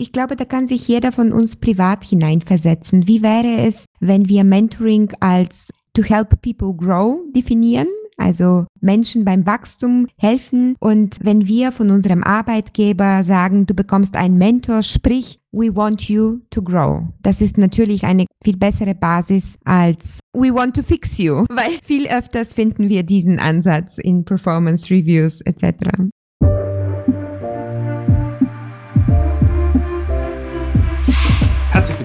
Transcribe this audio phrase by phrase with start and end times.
[0.00, 3.08] Ich glaube, da kann sich jeder von uns privat hineinversetzen.
[3.08, 7.88] Wie wäre es, wenn wir Mentoring als to help people grow definieren?
[8.16, 14.38] Also Menschen beim Wachstum helfen und wenn wir von unserem Arbeitgeber sagen, du bekommst einen
[14.38, 17.04] Mentor, sprich, we want you to grow.
[17.22, 22.08] Das ist natürlich eine viel bessere Basis als we want to fix you, weil viel
[22.08, 26.08] öfters finden wir diesen Ansatz in Performance Reviews etc.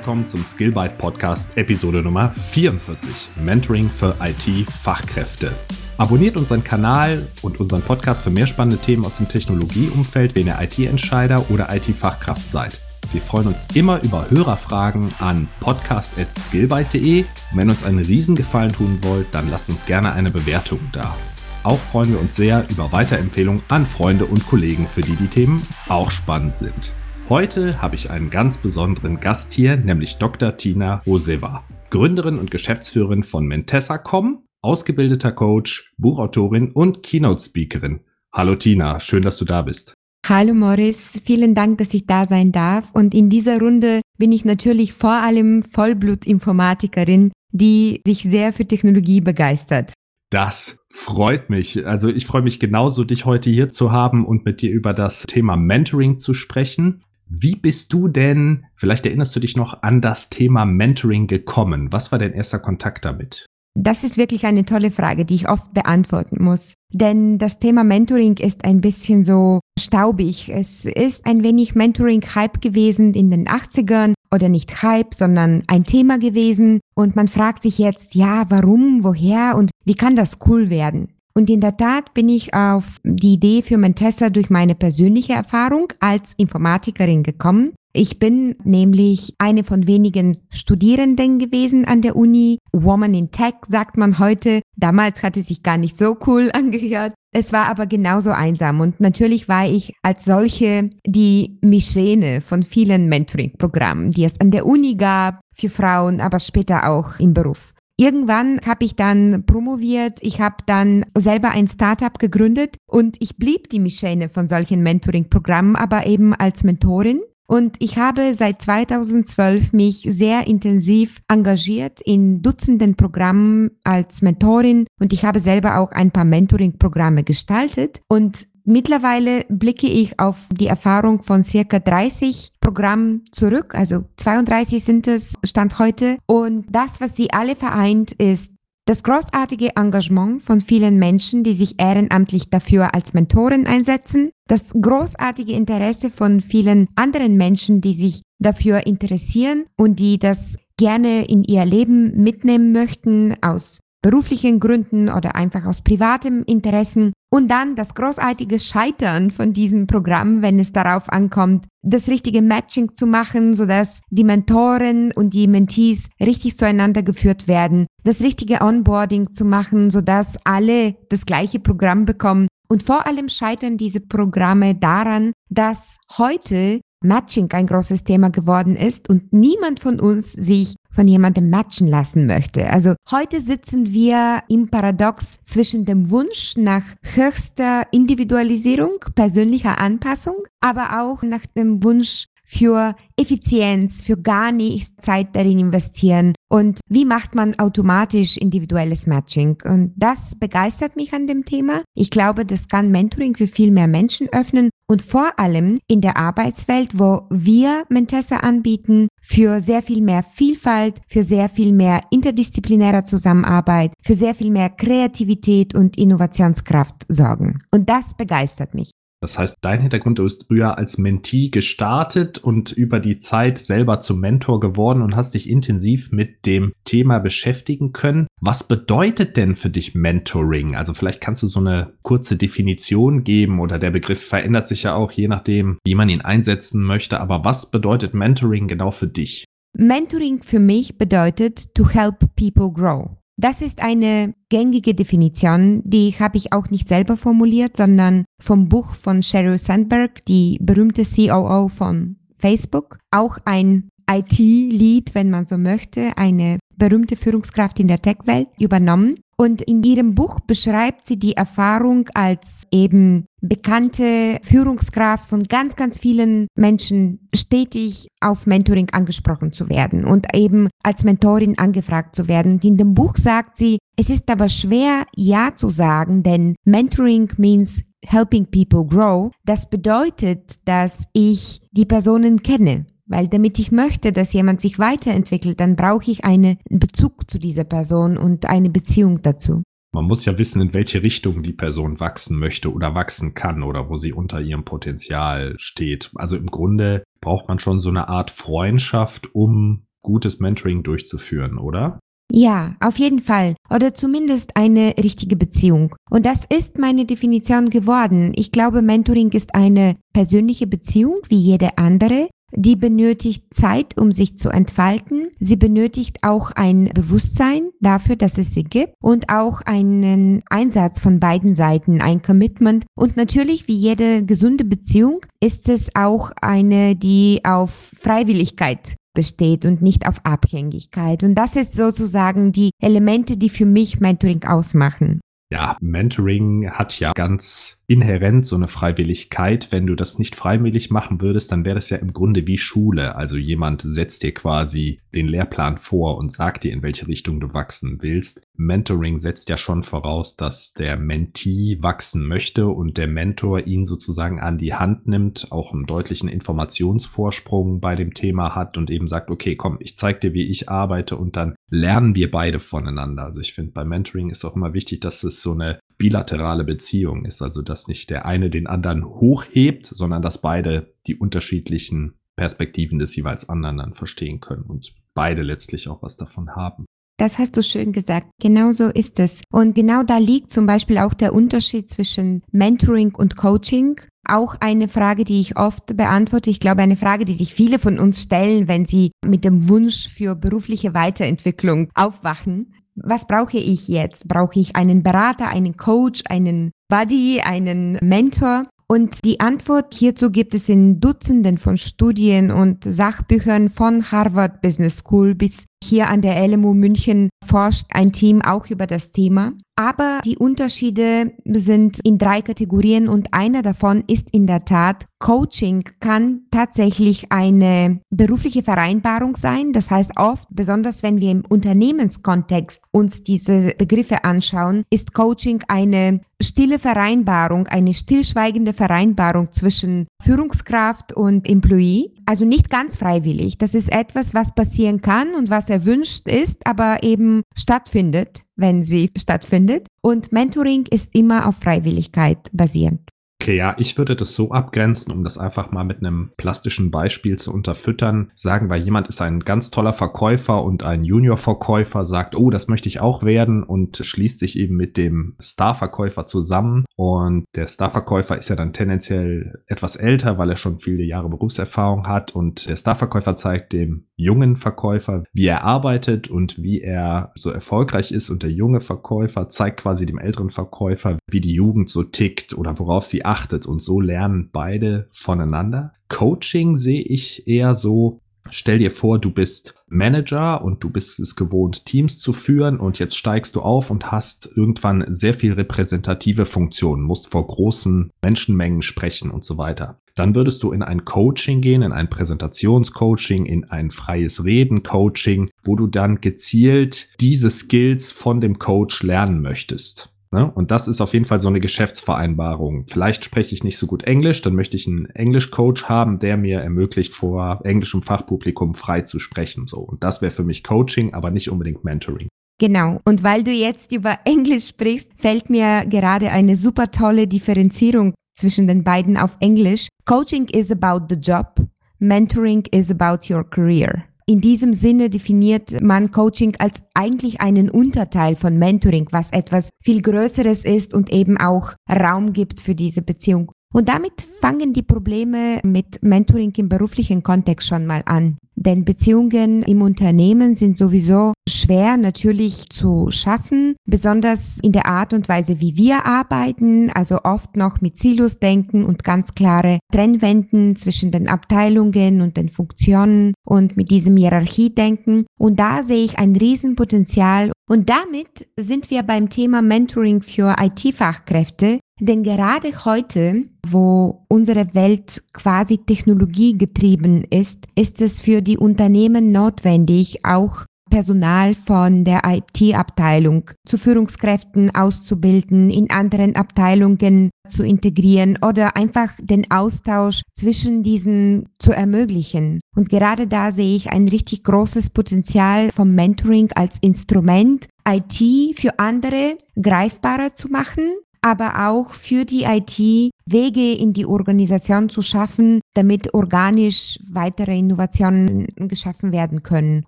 [0.03, 5.53] willkommen zum Skillbyte Podcast Episode Nummer 44 Mentoring für IT-Fachkräfte.
[5.95, 10.59] Abonniert unseren Kanal und unseren Podcast für mehr spannende Themen aus dem Technologieumfeld, wenn ihr
[10.59, 12.81] IT-Entscheider oder IT-Fachkraft seid.
[13.13, 17.23] Wir freuen uns immer über Hörerfragen an podcast.skillbyte.de.
[17.53, 21.15] Wenn uns einen Riesengefallen tun wollt, dann lasst uns gerne eine Bewertung da.
[21.63, 25.65] Auch freuen wir uns sehr über Weiterempfehlungen an Freunde und Kollegen, für die die Themen
[25.87, 26.91] auch spannend sind.
[27.33, 30.55] Heute habe ich einen ganz besonderen Gast hier, nämlich Dr.
[30.55, 38.01] Tina Roseva, Gründerin und Geschäftsführerin von Mentessa.com, ausgebildeter Coach, Buchautorin und Keynote-Speakerin.
[38.31, 39.95] Hallo Tina, schön, dass du da bist.
[40.27, 42.91] Hallo Morris, vielen Dank, dass ich da sein darf.
[42.93, 49.21] Und in dieser Runde bin ich natürlich vor allem Vollblut-Informatikerin, die sich sehr für Technologie
[49.21, 49.93] begeistert.
[50.29, 51.87] Das freut mich.
[51.87, 55.23] Also ich freue mich genauso, dich heute hier zu haben und mit dir über das
[55.23, 57.03] Thema Mentoring zu sprechen.
[57.35, 61.91] Wie bist du denn, vielleicht erinnerst du dich noch, an das Thema Mentoring gekommen?
[61.91, 63.47] Was war dein erster Kontakt damit?
[63.75, 66.75] Das ist wirklich eine tolle Frage, die ich oft beantworten muss.
[66.91, 70.49] Denn das Thema Mentoring ist ein bisschen so staubig.
[70.49, 76.19] Es ist ein wenig Mentoring-Hype gewesen in den 80ern oder nicht Hype, sondern ein Thema
[76.19, 76.81] gewesen.
[76.93, 81.12] Und man fragt sich jetzt, ja, warum, woher und wie kann das cool werden?
[81.35, 85.91] Und in der Tat bin ich auf die Idee für Mentessa durch meine persönliche Erfahrung
[85.99, 87.73] als Informatikerin gekommen.
[87.95, 92.57] Ich bin nämlich eine von wenigen Studierenden gewesen an der Uni.
[92.71, 94.61] Woman in Tech sagt man heute.
[94.75, 97.13] Damals hat es sich gar nicht so cool angehört.
[97.35, 103.09] Es war aber genauso einsam und natürlich war ich als solche die Mischene von vielen
[103.09, 107.73] Mentoring-Programmen, die es an der Uni gab, für Frauen, aber später auch im Beruf.
[107.97, 113.69] Irgendwann habe ich dann promoviert, ich habe dann selber ein Startup gegründet und ich blieb
[113.69, 117.21] die Mischene von solchen Mentoring-Programmen, aber eben als Mentorin.
[117.45, 125.13] Und ich habe seit 2012 mich sehr intensiv engagiert in Dutzenden Programmen als Mentorin und
[125.13, 128.01] ich habe selber auch ein paar Mentoring-Programme gestaltet.
[128.07, 135.07] Und Mittlerweile blicke ich auf die Erfahrung von circa 30 Programmen zurück, also 32 sind
[135.07, 136.17] es Stand heute.
[136.27, 138.53] Und das, was sie alle vereint, ist
[138.85, 145.53] das großartige Engagement von vielen Menschen, die sich ehrenamtlich dafür als Mentoren einsetzen, das großartige
[145.53, 151.65] Interesse von vielen anderen Menschen, die sich dafür interessieren und die das gerne in ihr
[151.65, 158.59] Leben mitnehmen möchten aus beruflichen Gründen oder einfach aus privatem Interessen und dann das großartige
[158.59, 164.23] Scheitern von diesem Programm, wenn es darauf ankommt, das richtige Matching zu machen, sodass die
[164.23, 170.93] Mentoren und die Mentees richtig zueinander geführt werden, das richtige Onboarding zu machen, sodass alle
[171.09, 172.47] das gleiche Programm bekommen.
[172.69, 179.09] Und vor allem scheitern diese Programme daran, dass heute Matching ein großes Thema geworden ist
[179.09, 182.69] und niemand von uns sich von jemandem matchen lassen möchte.
[182.69, 191.01] Also heute sitzen wir im Paradox zwischen dem Wunsch nach höchster Individualisierung, persönlicher Anpassung, aber
[191.01, 197.35] auch nach dem Wunsch für Effizienz, für gar nicht Zeit darin investieren und wie macht
[197.35, 199.57] man automatisch individuelles Matching.
[199.65, 201.81] Und das begeistert mich an dem Thema.
[201.95, 206.17] Ich glaube, das kann Mentoring für viel mehr Menschen öffnen und vor allem in der
[206.17, 213.03] Arbeitswelt, wo wir Mentessa anbieten, für sehr viel mehr Vielfalt, für sehr viel mehr interdisziplinärer
[213.03, 217.59] Zusammenarbeit, für sehr viel mehr Kreativität und Innovationskraft sorgen.
[217.71, 218.91] Und das begeistert mich.
[219.23, 224.19] Das heißt, dein Hintergrund ist früher als Mentee gestartet und über die Zeit selber zum
[224.19, 228.27] Mentor geworden und hast dich intensiv mit dem Thema beschäftigen können.
[228.41, 230.75] Was bedeutet denn für dich Mentoring?
[230.75, 234.93] Also vielleicht kannst du so eine kurze Definition geben oder der Begriff verändert sich ja
[234.93, 237.21] auch je nachdem, wie man ihn einsetzen möchte.
[237.21, 239.45] Aber was bedeutet Mentoring genau für dich?
[239.71, 243.22] Mentoring für mich bedeutet to help people grow.
[243.37, 248.93] Das ist eine gängige Definition, die habe ich auch nicht selber formuliert, sondern vom Buch
[248.93, 256.17] von Sheryl Sandberg, die berühmte COO von Facebook, auch ein IT-Lead, wenn man so möchte,
[256.17, 259.19] eine berühmte Führungskraft in der Tech-Welt übernommen.
[259.37, 265.99] Und in ihrem Buch beschreibt sie die Erfahrung als eben bekannte Führungskraft von ganz, ganz
[265.99, 272.59] vielen Menschen stetig auf Mentoring angesprochen zu werden und eben als Mentorin angefragt zu werden.
[272.63, 277.83] In dem Buch sagt sie, es ist aber schwer, Ja zu sagen, denn Mentoring means
[278.05, 279.31] helping people grow.
[279.45, 282.85] Das bedeutet, dass ich die Personen kenne.
[283.05, 287.65] Weil damit ich möchte, dass jemand sich weiterentwickelt, dann brauche ich einen Bezug zu dieser
[287.65, 289.63] Person und eine Beziehung dazu.
[289.93, 293.89] Man muss ja wissen, in welche Richtung die Person wachsen möchte oder wachsen kann oder
[293.89, 296.09] wo sie unter ihrem Potenzial steht.
[296.15, 301.99] Also im Grunde braucht man schon so eine Art Freundschaft, um gutes Mentoring durchzuführen, oder?
[302.31, 303.55] Ja, auf jeden Fall.
[303.69, 305.95] Oder zumindest eine richtige Beziehung.
[306.09, 308.33] Und das ist meine Definition geworden.
[308.35, 314.37] Ich glaube, Mentoring ist eine persönliche Beziehung wie jede andere, die benötigt Zeit, um sich
[314.37, 315.27] zu entfalten.
[315.39, 321.19] Sie benötigt auch ein Bewusstsein dafür, dass es sie gibt und auch einen Einsatz von
[321.19, 322.85] beiden Seiten, ein Commitment.
[322.95, 329.81] Und natürlich, wie jede gesunde Beziehung, ist es auch eine, die auf Freiwilligkeit besteht und
[329.81, 331.23] nicht auf Abhängigkeit.
[331.23, 335.21] Und das ist sozusagen die Elemente, die für mich Mentoring ausmachen.
[335.51, 339.71] Ja, Mentoring hat ja ganz inhärent so eine Freiwilligkeit.
[339.71, 343.15] Wenn du das nicht freiwillig machen würdest, dann wäre es ja im Grunde wie Schule.
[343.15, 347.53] Also jemand setzt dir quasi den Lehrplan vor und sagt dir, in welche Richtung du
[347.53, 348.41] wachsen willst.
[348.55, 354.39] Mentoring setzt ja schon voraus, dass der Mentee wachsen möchte und der Mentor ihn sozusagen
[354.39, 359.29] an die Hand nimmt, auch einen deutlichen Informationsvorsprung bei dem Thema hat und eben sagt,
[359.29, 363.23] okay, komm, ich zeig dir, wie ich arbeite und dann lernen wir beide voneinander.
[363.23, 367.25] Also ich finde, bei Mentoring ist auch immer wichtig, dass es so eine bilaterale Beziehung
[367.25, 372.99] ist, also dass nicht der eine den anderen hochhebt, sondern dass beide die unterschiedlichen Perspektiven
[372.99, 376.85] des jeweils anderen dann verstehen können und beide letztlich auch was davon haben.
[377.17, 378.27] Das hast du schön gesagt.
[378.41, 379.41] Genau so ist es.
[379.51, 384.01] Und genau da liegt zum Beispiel auch der Unterschied zwischen Mentoring und Coaching.
[384.27, 386.49] Auch eine Frage, die ich oft beantworte.
[386.49, 390.07] Ich glaube, eine Frage, die sich viele von uns stellen, wenn sie mit dem Wunsch
[390.07, 394.27] für berufliche Weiterentwicklung aufwachen was brauche ich jetzt?
[394.27, 398.67] Brauche ich einen Berater, einen Coach, einen Buddy, einen Mentor?
[398.87, 404.97] Und die Antwort hierzu gibt es in Dutzenden von Studien und Sachbüchern von Harvard Business
[404.97, 409.53] School bis hier an der LMU München forscht ein Team auch über das Thema.
[409.75, 415.83] Aber die Unterschiede sind in drei Kategorien und einer davon ist in der Tat, Coaching
[415.99, 419.73] kann tatsächlich eine berufliche Vereinbarung sein.
[419.73, 426.21] Das heißt oft, besonders wenn wir im Unternehmenskontext uns diese Begriffe anschauen, ist Coaching eine
[426.41, 432.11] stille Vereinbarung, eine stillschweigende Vereinbarung zwischen Führungskraft und Employee.
[432.25, 433.57] Also nicht ganz freiwillig.
[433.57, 439.11] Das ist etwas, was passieren kann und was erwünscht ist, aber eben stattfindet, wenn sie
[439.17, 439.87] stattfindet.
[440.01, 443.12] Und Mentoring ist immer auf Freiwilligkeit basierend.
[443.43, 447.37] Okay, ja, ich würde das so abgrenzen, um das einfach mal mit einem plastischen Beispiel
[447.37, 448.31] zu unterfüttern.
[448.35, 452.87] Sagen wir, jemand ist ein ganz toller Verkäufer und ein Junior-Verkäufer sagt, oh, das möchte
[452.87, 456.85] ich auch werden und schließt sich eben mit dem Star-Verkäufer zusammen.
[456.95, 462.07] Und der Star-Verkäufer ist ja dann tendenziell etwas älter, weil er schon viele Jahre Berufserfahrung
[462.07, 462.33] hat.
[462.33, 468.11] Und der Star-Verkäufer zeigt dem jungen Verkäufer, wie er arbeitet und wie er so erfolgreich
[468.11, 468.29] ist.
[468.29, 472.77] Und der junge Verkäufer zeigt quasi dem älteren Verkäufer, wie die Jugend so tickt oder
[472.79, 473.65] worauf sie achtet.
[473.65, 475.93] Und so lernen beide voneinander.
[476.09, 478.19] Coaching sehe ich eher so,
[478.49, 482.99] Stell dir vor, du bist Manager und du bist es gewohnt, Teams zu führen und
[482.99, 488.81] jetzt steigst du auf und hast irgendwann sehr viel repräsentative Funktionen, musst vor großen Menschenmengen
[488.81, 489.97] sprechen und so weiter.
[490.15, 495.75] Dann würdest du in ein Coaching gehen, in ein Präsentationscoaching, in ein freies Reden-Coaching, wo
[495.75, 500.13] du dann gezielt diese Skills von dem Coach lernen möchtest.
[500.33, 500.51] Ne?
[500.51, 502.85] Und das ist auf jeden Fall so eine Geschäftsvereinbarung.
[502.87, 506.59] Vielleicht spreche ich nicht so gut Englisch, dann möchte ich einen Englisch-Coach haben, der mir
[506.59, 509.67] ermöglicht, vor englischem Fachpublikum frei zu sprechen.
[509.67, 509.77] So.
[509.77, 512.27] Und das wäre für mich Coaching, aber nicht unbedingt Mentoring.
[512.59, 512.99] Genau.
[513.05, 518.67] Und weil du jetzt über Englisch sprichst, fällt mir gerade eine super tolle Differenzierung zwischen
[518.67, 519.87] den beiden auf Englisch.
[520.05, 521.55] Coaching is about the job.
[521.99, 524.03] Mentoring is about your career.
[524.25, 530.01] In diesem Sinne definiert man Coaching als eigentlich einen Unterteil von Mentoring, was etwas viel
[530.01, 533.51] Größeres ist und eben auch Raum gibt für diese Beziehung.
[533.73, 538.37] Und damit fangen die Probleme mit Mentoring im beruflichen Kontext schon mal an.
[538.55, 545.27] Denn Beziehungen im Unternehmen sind sowieso schwer natürlich zu schaffen, besonders in der Art und
[545.27, 551.11] Weise, wie wir arbeiten, also oft noch mit Silos denken und ganz klare Trennwänden zwischen
[551.11, 555.25] den Abteilungen und den Funktionen und mit diesem Hierarchiedenken.
[555.37, 557.51] Und da sehe ich ein Riesenpotenzial.
[557.67, 565.23] Und damit sind wir beim Thema Mentoring für IT-Fachkräfte, denn gerade heute, wo unsere Welt
[565.33, 573.79] quasi technologiegetrieben ist, ist es für die Unternehmen notwendig, auch Personal von der IT-Abteilung zu
[573.79, 582.59] Führungskräften auszubilden, in anderen Abteilungen zu integrieren oder einfach den Austausch zwischen diesen zu ermöglichen.
[582.75, 588.77] Und gerade da sehe ich ein richtig großes Potenzial vom Mentoring als Instrument, IT für
[588.77, 592.77] andere greifbarer zu machen aber auch für die IT
[593.25, 599.85] Wege in die Organisation zu schaffen, damit organisch weitere Innovationen geschaffen werden können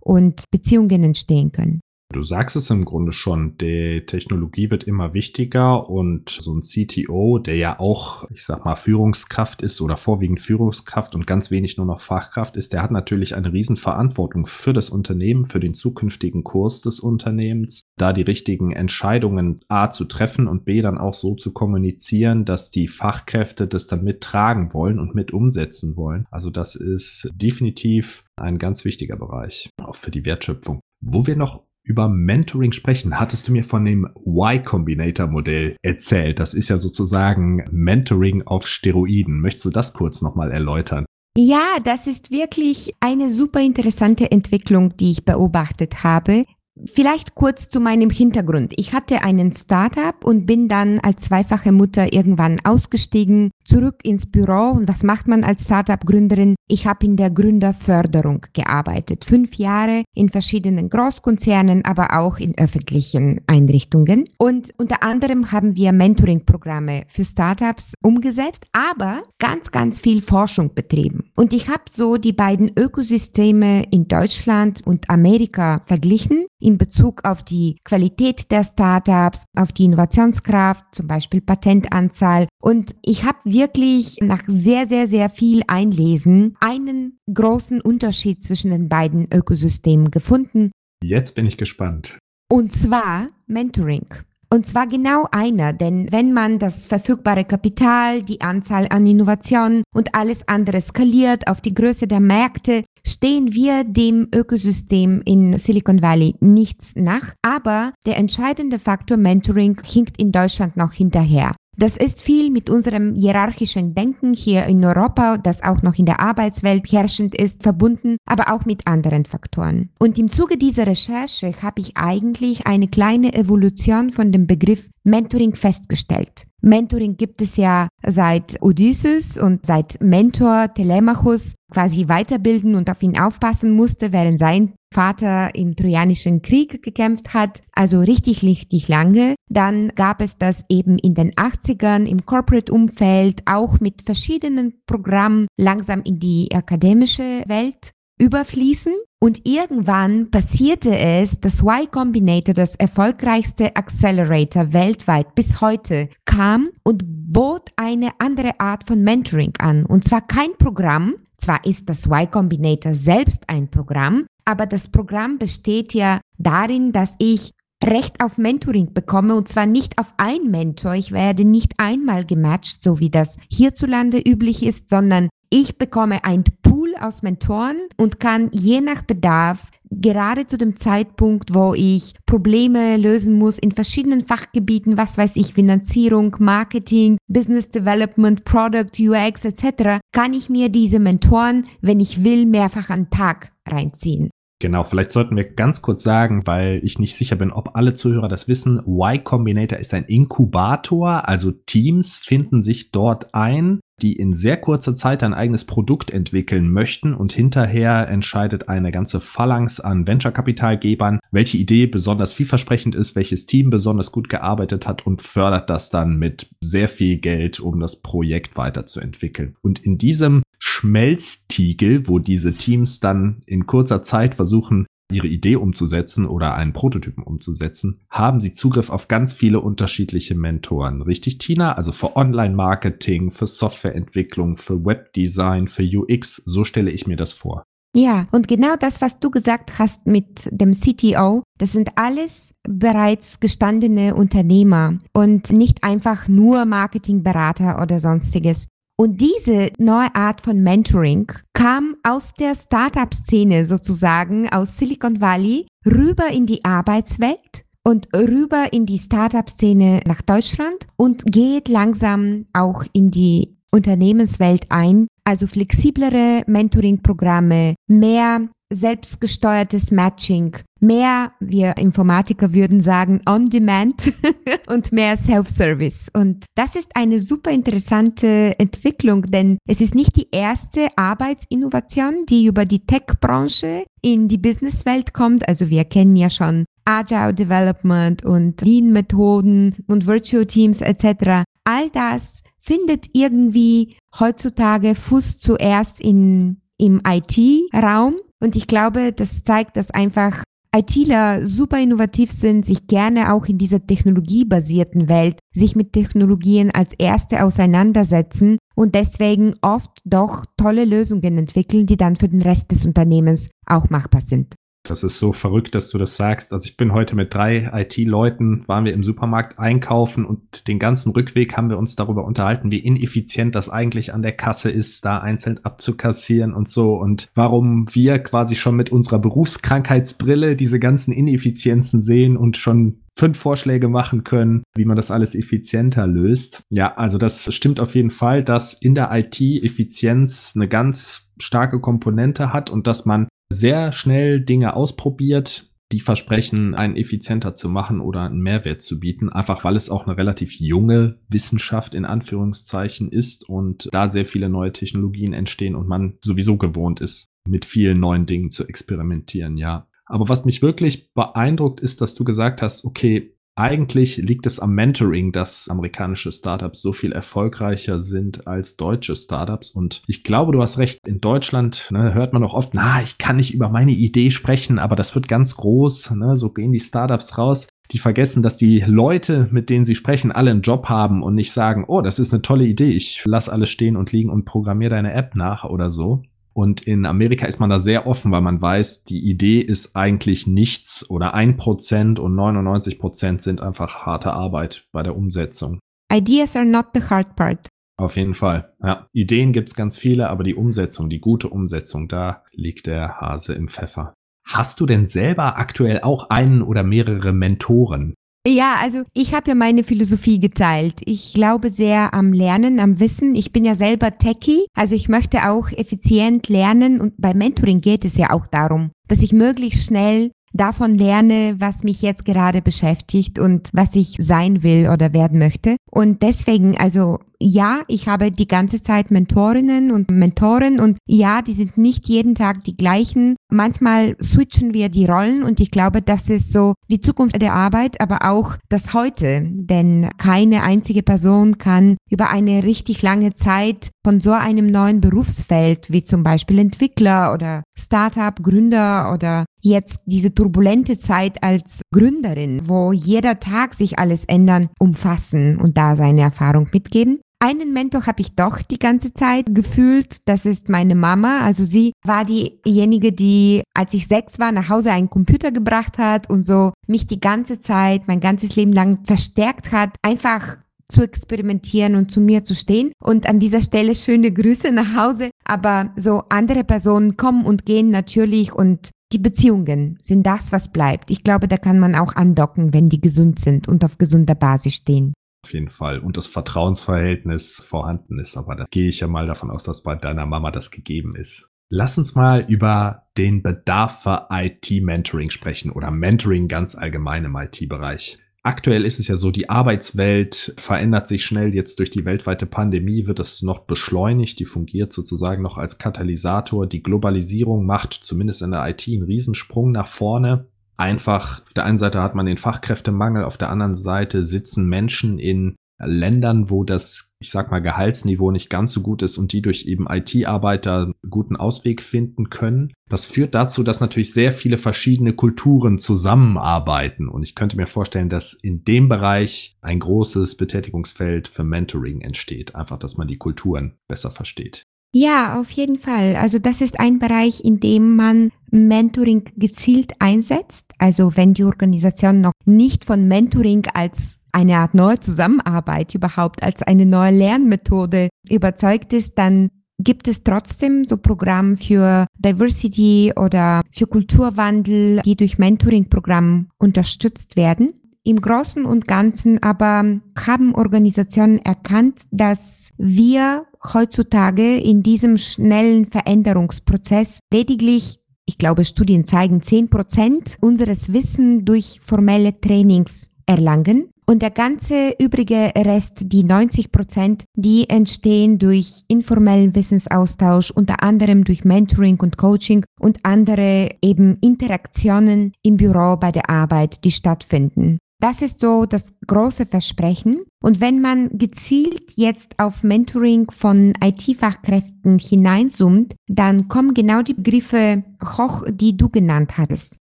[0.00, 1.80] und Beziehungen entstehen können.
[2.12, 7.38] Du sagst es im Grunde schon, die Technologie wird immer wichtiger und so ein CTO,
[7.38, 11.86] der ja auch, ich sag mal, Führungskraft ist oder vorwiegend Führungskraft und ganz wenig nur
[11.86, 16.82] noch Fachkraft ist, der hat natürlich eine Riesenverantwortung für das Unternehmen, für den zukünftigen Kurs
[16.82, 21.52] des Unternehmens, da die richtigen Entscheidungen A zu treffen und B dann auch so zu
[21.52, 26.26] kommunizieren, dass die Fachkräfte das dann mittragen wollen und mit umsetzen wollen.
[26.30, 30.80] Also das ist definitiv ein ganz wichtiger Bereich, auch für die Wertschöpfung.
[31.00, 36.40] Wo wir noch über Mentoring sprechen, hattest du mir von dem Y-Combinator-Modell erzählt.
[36.40, 39.40] Das ist ja sozusagen Mentoring auf Steroiden.
[39.40, 41.04] Möchtest du das kurz nochmal erläutern?
[41.36, 46.44] Ja, das ist wirklich eine super interessante Entwicklung, die ich beobachtet habe.
[46.92, 48.72] Vielleicht kurz zu meinem Hintergrund.
[48.76, 54.70] Ich hatte einen Startup und bin dann als zweifache Mutter irgendwann ausgestiegen, zurück ins Büro.
[54.70, 56.54] Und was macht man als Startup-Gründerin?
[56.68, 59.24] Ich habe in der Gründerförderung gearbeitet.
[59.24, 64.28] Fünf Jahre in verschiedenen Großkonzernen, aber auch in öffentlichen Einrichtungen.
[64.38, 71.30] Und unter anderem haben wir Mentoring-Programme für Startups umgesetzt, aber ganz, ganz viel Forschung betrieben.
[71.36, 77.42] Und ich habe so die beiden Ökosysteme in Deutschland und Amerika verglichen in Bezug auf
[77.42, 82.48] die Qualität der Startups, auf die Innovationskraft, zum Beispiel Patentanzahl.
[82.64, 88.88] Und ich habe wirklich nach sehr, sehr, sehr viel Einlesen einen großen Unterschied zwischen den
[88.88, 90.70] beiden Ökosystemen gefunden.
[91.02, 92.16] Jetzt bin ich gespannt.
[92.50, 94.06] Und zwar Mentoring.
[94.48, 100.14] Und zwar genau einer, denn wenn man das verfügbare Kapital, die Anzahl an Innovationen und
[100.14, 106.36] alles andere skaliert auf die Größe der Märkte, stehen wir dem Ökosystem in Silicon Valley
[106.40, 107.34] nichts nach.
[107.42, 111.52] Aber der entscheidende Faktor Mentoring hinkt in Deutschland noch hinterher.
[111.76, 116.20] Das ist viel mit unserem hierarchischen Denken hier in Europa, das auch noch in der
[116.20, 119.90] Arbeitswelt herrschend ist, verbunden, aber auch mit anderen Faktoren.
[119.98, 125.54] Und im Zuge dieser Recherche habe ich eigentlich eine kleine Evolution von dem Begriff Mentoring
[125.54, 126.46] festgestellt.
[126.62, 133.18] Mentoring gibt es ja seit Odysseus und seit Mentor Telemachus quasi weiterbilden und auf ihn
[133.18, 139.34] aufpassen musste, während sein Vater im Trojanischen Krieg gekämpft hat, also richtig, richtig lange.
[139.50, 146.02] Dann gab es das eben in den 80ern im Corporate-Umfeld, auch mit verschiedenen Programmen langsam
[146.02, 148.94] in die akademische Welt überfließen.
[149.20, 157.02] Und irgendwann passierte es, dass Y Combinator, das erfolgreichste Accelerator weltweit bis heute, kam und
[157.06, 159.86] bot eine andere Art von Mentoring an.
[159.86, 165.38] Und zwar kein Programm, zwar ist das Y Combinator selbst ein Programm, aber das Programm
[165.38, 170.94] besteht ja darin, dass ich Recht auf Mentoring bekomme und zwar nicht auf ein Mentor.
[170.94, 176.44] Ich werde nicht einmal gematcht, so wie das hierzulande üblich ist, sondern ich bekomme ein
[176.62, 179.70] Pool aus Mentoren und kann je nach Bedarf
[180.00, 185.54] gerade zu dem Zeitpunkt, wo ich Probleme lösen muss in verschiedenen Fachgebieten, was weiß ich,
[185.54, 192.46] Finanzierung, Marketing, Business Development, Product, UX etc., kann ich mir diese Mentoren, wenn ich will,
[192.46, 194.30] mehrfach am Tag reinziehen.
[194.64, 198.28] Genau, vielleicht sollten wir ganz kurz sagen, weil ich nicht sicher bin, ob alle Zuhörer
[198.28, 198.80] das wissen.
[198.86, 204.94] Y Combinator ist ein Inkubator, also Teams finden sich dort ein, die in sehr kurzer
[204.94, 211.58] Zeit ein eigenes Produkt entwickeln möchten und hinterher entscheidet eine ganze Phalanx an Venture-Kapitalgebern, welche
[211.58, 216.48] Idee besonders vielversprechend ist, welches Team besonders gut gearbeitet hat und fördert das dann mit
[216.62, 219.56] sehr viel Geld, um das Projekt weiterzuentwickeln.
[219.60, 226.24] Und in diesem Schmelztiegel, wo diese Teams dann in kurzer Zeit versuchen, ihre Idee umzusetzen
[226.24, 231.02] oder einen Prototypen umzusetzen, haben sie Zugriff auf ganz viele unterschiedliche Mentoren.
[231.02, 231.74] Richtig, Tina?
[231.74, 236.36] Also für Online-Marketing, für Softwareentwicklung, für Webdesign, für UX.
[236.46, 237.64] So stelle ich mir das vor.
[237.94, 243.38] Ja, und genau das, was du gesagt hast mit dem CTO, das sind alles bereits
[243.38, 248.66] gestandene Unternehmer und nicht einfach nur Marketingberater oder sonstiges.
[248.96, 256.28] Und diese neue Art von Mentoring kam aus der Startup-Szene sozusagen, aus Silicon Valley, rüber
[256.28, 263.10] in die Arbeitswelt und rüber in die Startup-Szene nach Deutschland und geht langsam auch in
[263.10, 265.08] die Unternehmenswelt ein.
[265.24, 274.12] Also flexiblere Mentoring-Programme, mehr selbstgesteuertes Matching, mehr, wir Informatiker würden sagen, on-demand
[274.66, 276.08] und mehr Self-Service.
[276.12, 282.46] Und das ist eine super interessante Entwicklung, denn es ist nicht die erste Arbeitsinnovation, die
[282.46, 285.48] über die Tech-Branche in die Businesswelt kommt.
[285.48, 291.44] Also wir kennen ja schon Agile Development und Lean-Methoden und Virtual Teams etc.
[291.64, 299.76] All das findet irgendwie heutzutage Fuß zuerst in, im IT-Raum und ich glaube, das zeigt,
[299.78, 300.44] dass einfach
[300.76, 306.94] ITler super innovativ sind, sich gerne auch in dieser technologiebasierten Welt, sich mit Technologien als
[306.98, 312.84] erste auseinandersetzen und deswegen oft doch tolle Lösungen entwickeln, die dann für den Rest des
[312.84, 314.56] Unternehmens auch machbar sind.
[314.86, 316.52] Das ist so verrückt, dass du das sagst.
[316.52, 321.12] Also ich bin heute mit drei IT-Leuten, waren wir im Supermarkt einkaufen und den ganzen
[321.12, 325.18] Rückweg haben wir uns darüber unterhalten, wie ineffizient das eigentlich an der Kasse ist, da
[325.18, 332.02] einzeln abzukassieren und so und warum wir quasi schon mit unserer Berufskrankheitsbrille diese ganzen Ineffizienzen
[332.02, 336.62] sehen und schon fünf Vorschläge machen können, wie man das alles effizienter löst.
[336.68, 341.80] Ja, also das stimmt auf jeden Fall, dass in der IT Effizienz eine ganz starke
[341.80, 348.00] Komponente hat und dass man sehr schnell Dinge ausprobiert, die versprechen, einen effizienter zu machen
[348.00, 353.10] oder einen Mehrwert zu bieten, einfach weil es auch eine relativ junge Wissenschaft in Anführungszeichen
[353.10, 358.00] ist und da sehr viele neue Technologien entstehen und man sowieso gewohnt ist, mit vielen
[358.00, 359.86] neuen Dingen zu experimentieren, ja.
[360.06, 364.74] Aber was mich wirklich beeindruckt ist, dass du gesagt hast, okay, eigentlich liegt es am
[364.74, 369.70] Mentoring, dass amerikanische Startups so viel erfolgreicher sind als deutsche Startups.
[369.70, 371.06] Und ich glaube, du hast recht.
[371.06, 374.78] In Deutschland ne, hört man auch oft, na, ich kann nicht über meine Idee sprechen,
[374.78, 376.12] aber das wird ganz groß.
[376.12, 377.68] Ne, so gehen die Startups raus.
[377.90, 381.52] Die vergessen, dass die Leute, mit denen sie sprechen, alle einen Job haben und nicht
[381.52, 382.90] sagen, oh, das ist eine tolle Idee.
[382.90, 386.22] Ich lass alles stehen und liegen und programmiere deine App nach oder so.
[386.54, 390.46] Und in Amerika ist man da sehr offen, weil man weiß, die Idee ist eigentlich
[390.46, 395.80] nichts oder ein Prozent und 99 Prozent sind einfach harte Arbeit bei der Umsetzung.
[396.12, 397.68] Ideas are not the hard part.
[397.96, 398.72] Auf jeden Fall.
[398.82, 403.20] Ja, Ideen gibt es ganz viele, aber die Umsetzung, die gute Umsetzung, da liegt der
[403.20, 404.14] Hase im Pfeffer.
[404.46, 408.14] Hast du denn selber aktuell auch einen oder mehrere Mentoren?
[408.46, 411.00] Ja, also ich habe ja meine Philosophie geteilt.
[411.06, 413.34] Ich glaube sehr am Lernen, am Wissen.
[413.34, 418.04] Ich bin ja selber Techie, also ich möchte auch effizient lernen und bei Mentoring geht
[418.04, 423.38] es ja auch darum, dass ich möglichst schnell davon lerne, was mich jetzt gerade beschäftigt
[423.38, 425.76] und was ich sein will oder werden möchte.
[425.90, 431.52] Und deswegen, also ja, ich habe die ganze Zeit Mentorinnen und Mentoren und ja, die
[431.52, 433.36] sind nicht jeden Tag die gleichen.
[433.50, 438.00] Manchmal switchen wir die Rollen und ich glaube, das ist so die Zukunft der Arbeit,
[438.00, 444.20] aber auch das Heute, denn keine einzige Person kann über eine richtig lange Zeit von
[444.20, 450.96] so einem neuen Berufsfeld wie zum Beispiel Entwickler oder Startup, Gründer oder jetzt diese turbulente
[450.96, 457.20] Zeit als Gründerin, wo jeder Tag sich alles ändern, umfassen und da seine Erfahrung mitgeben.
[457.44, 460.26] Einen Mentor habe ich doch die ganze Zeit gefühlt.
[460.26, 461.40] Das ist meine Mama.
[461.40, 466.30] Also sie war diejenige, die, als ich sechs war, nach Hause einen Computer gebracht hat
[466.30, 470.56] und so mich die ganze Zeit, mein ganzes Leben lang verstärkt hat, einfach
[470.88, 472.92] zu experimentieren und zu mir zu stehen.
[472.98, 475.28] Und an dieser Stelle schöne Grüße nach Hause.
[475.44, 481.10] Aber so andere Personen kommen und gehen natürlich und die Beziehungen sind das, was bleibt.
[481.10, 484.76] Ich glaube, da kann man auch andocken, wenn die gesund sind und auf gesunder Basis
[484.76, 485.12] stehen.
[485.44, 485.98] Auf jeden Fall.
[485.98, 488.38] Und das Vertrauensverhältnis vorhanden ist.
[488.38, 491.50] Aber da gehe ich ja mal davon aus, dass bei deiner Mama das gegeben ist.
[491.68, 498.18] Lass uns mal über den Bedarf für IT-Mentoring sprechen oder Mentoring ganz allgemein im IT-Bereich.
[498.42, 501.54] Aktuell ist es ja so, die Arbeitswelt verändert sich schnell.
[501.54, 504.40] Jetzt durch die weltweite Pandemie wird es noch beschleunigt.
[504.40, 506.66] Die fungiert sozusagen noch als Katalysator.
[506.66, 511.78] Die Globalisierung macht zumindest in der IT einen Riesensprung nach vorne einfach, auf der einen
[511.78, 517.12] Seite hat man den Fachkräftemangel, auf der anderen Seite sitzen Menschen in Ländern, wo das,
[517.18, 521.36] ich sag mal, Gehaltsniveau nicht ganz so gut ist und die durch eben IT-Arbeiter guten
[521.36, 522.72] Ausweg finden können.
[522.88, 527.08] Das führt dazu, dass natürlich sehr viele verschiedene Kulturen zusammenarbeiten.
[527.08, 532.54] Und ich könnte mir vorstellen, dass in dem Bereich ein großes Betätigungsfeld für Mentoring entsteht.
[532.54, 534.64] Einfach, dass man die Kulturen besser versteht.
[534.96, 536.14] Ja, auf jeden Fall.
[536.14, 540.70] Also das ist ein Bereich, in dem man Mentoring gezielt einsetzt.
[540.78, 546.62] Also wenn die Organisation noch nicht von Mentoring als eine Art neue Zusammenarbeit überhaupt, als
[546.62, 553.88] eine neue Lernmethode überzeugt ist, dann gibt es trotzdem so Programme für Diversity oder für
[553.88, 557.72] Kulturwandel, die durch Mentoring-Programm unterstützt werden.
[558.04, 567.20] Im Großen und Ganzen aber haben Organisationen erkannt, dass wir heutzutage in diesem schnellen Veränderungsprozess
[567.32, 573.90] lediglich ich glaube, Studien zeigen, 10 Prozent unseres Wissen durch formelle Trainings erlangen.
[574.06, 581.24] Und der ganze übrige Rest, die 90 Prozent, die entstehen durch informellen Wissensaustausch, unter anderem
[581.24, 587.78] durch Mentoring und Coaching und andere eben Interaktionen im Büro bei der Arbeit, die stattfinden.
[588.04, 590.24] Das ist so das große Versprechen.
[590.42, 597.82] Und wenn man gezielt jetzt auf Mentoring von IT-Fachkräften hineinzoomt, dann kommen genau die Begriffe
[598.04, 599.78] hoch, die du genannt hattest.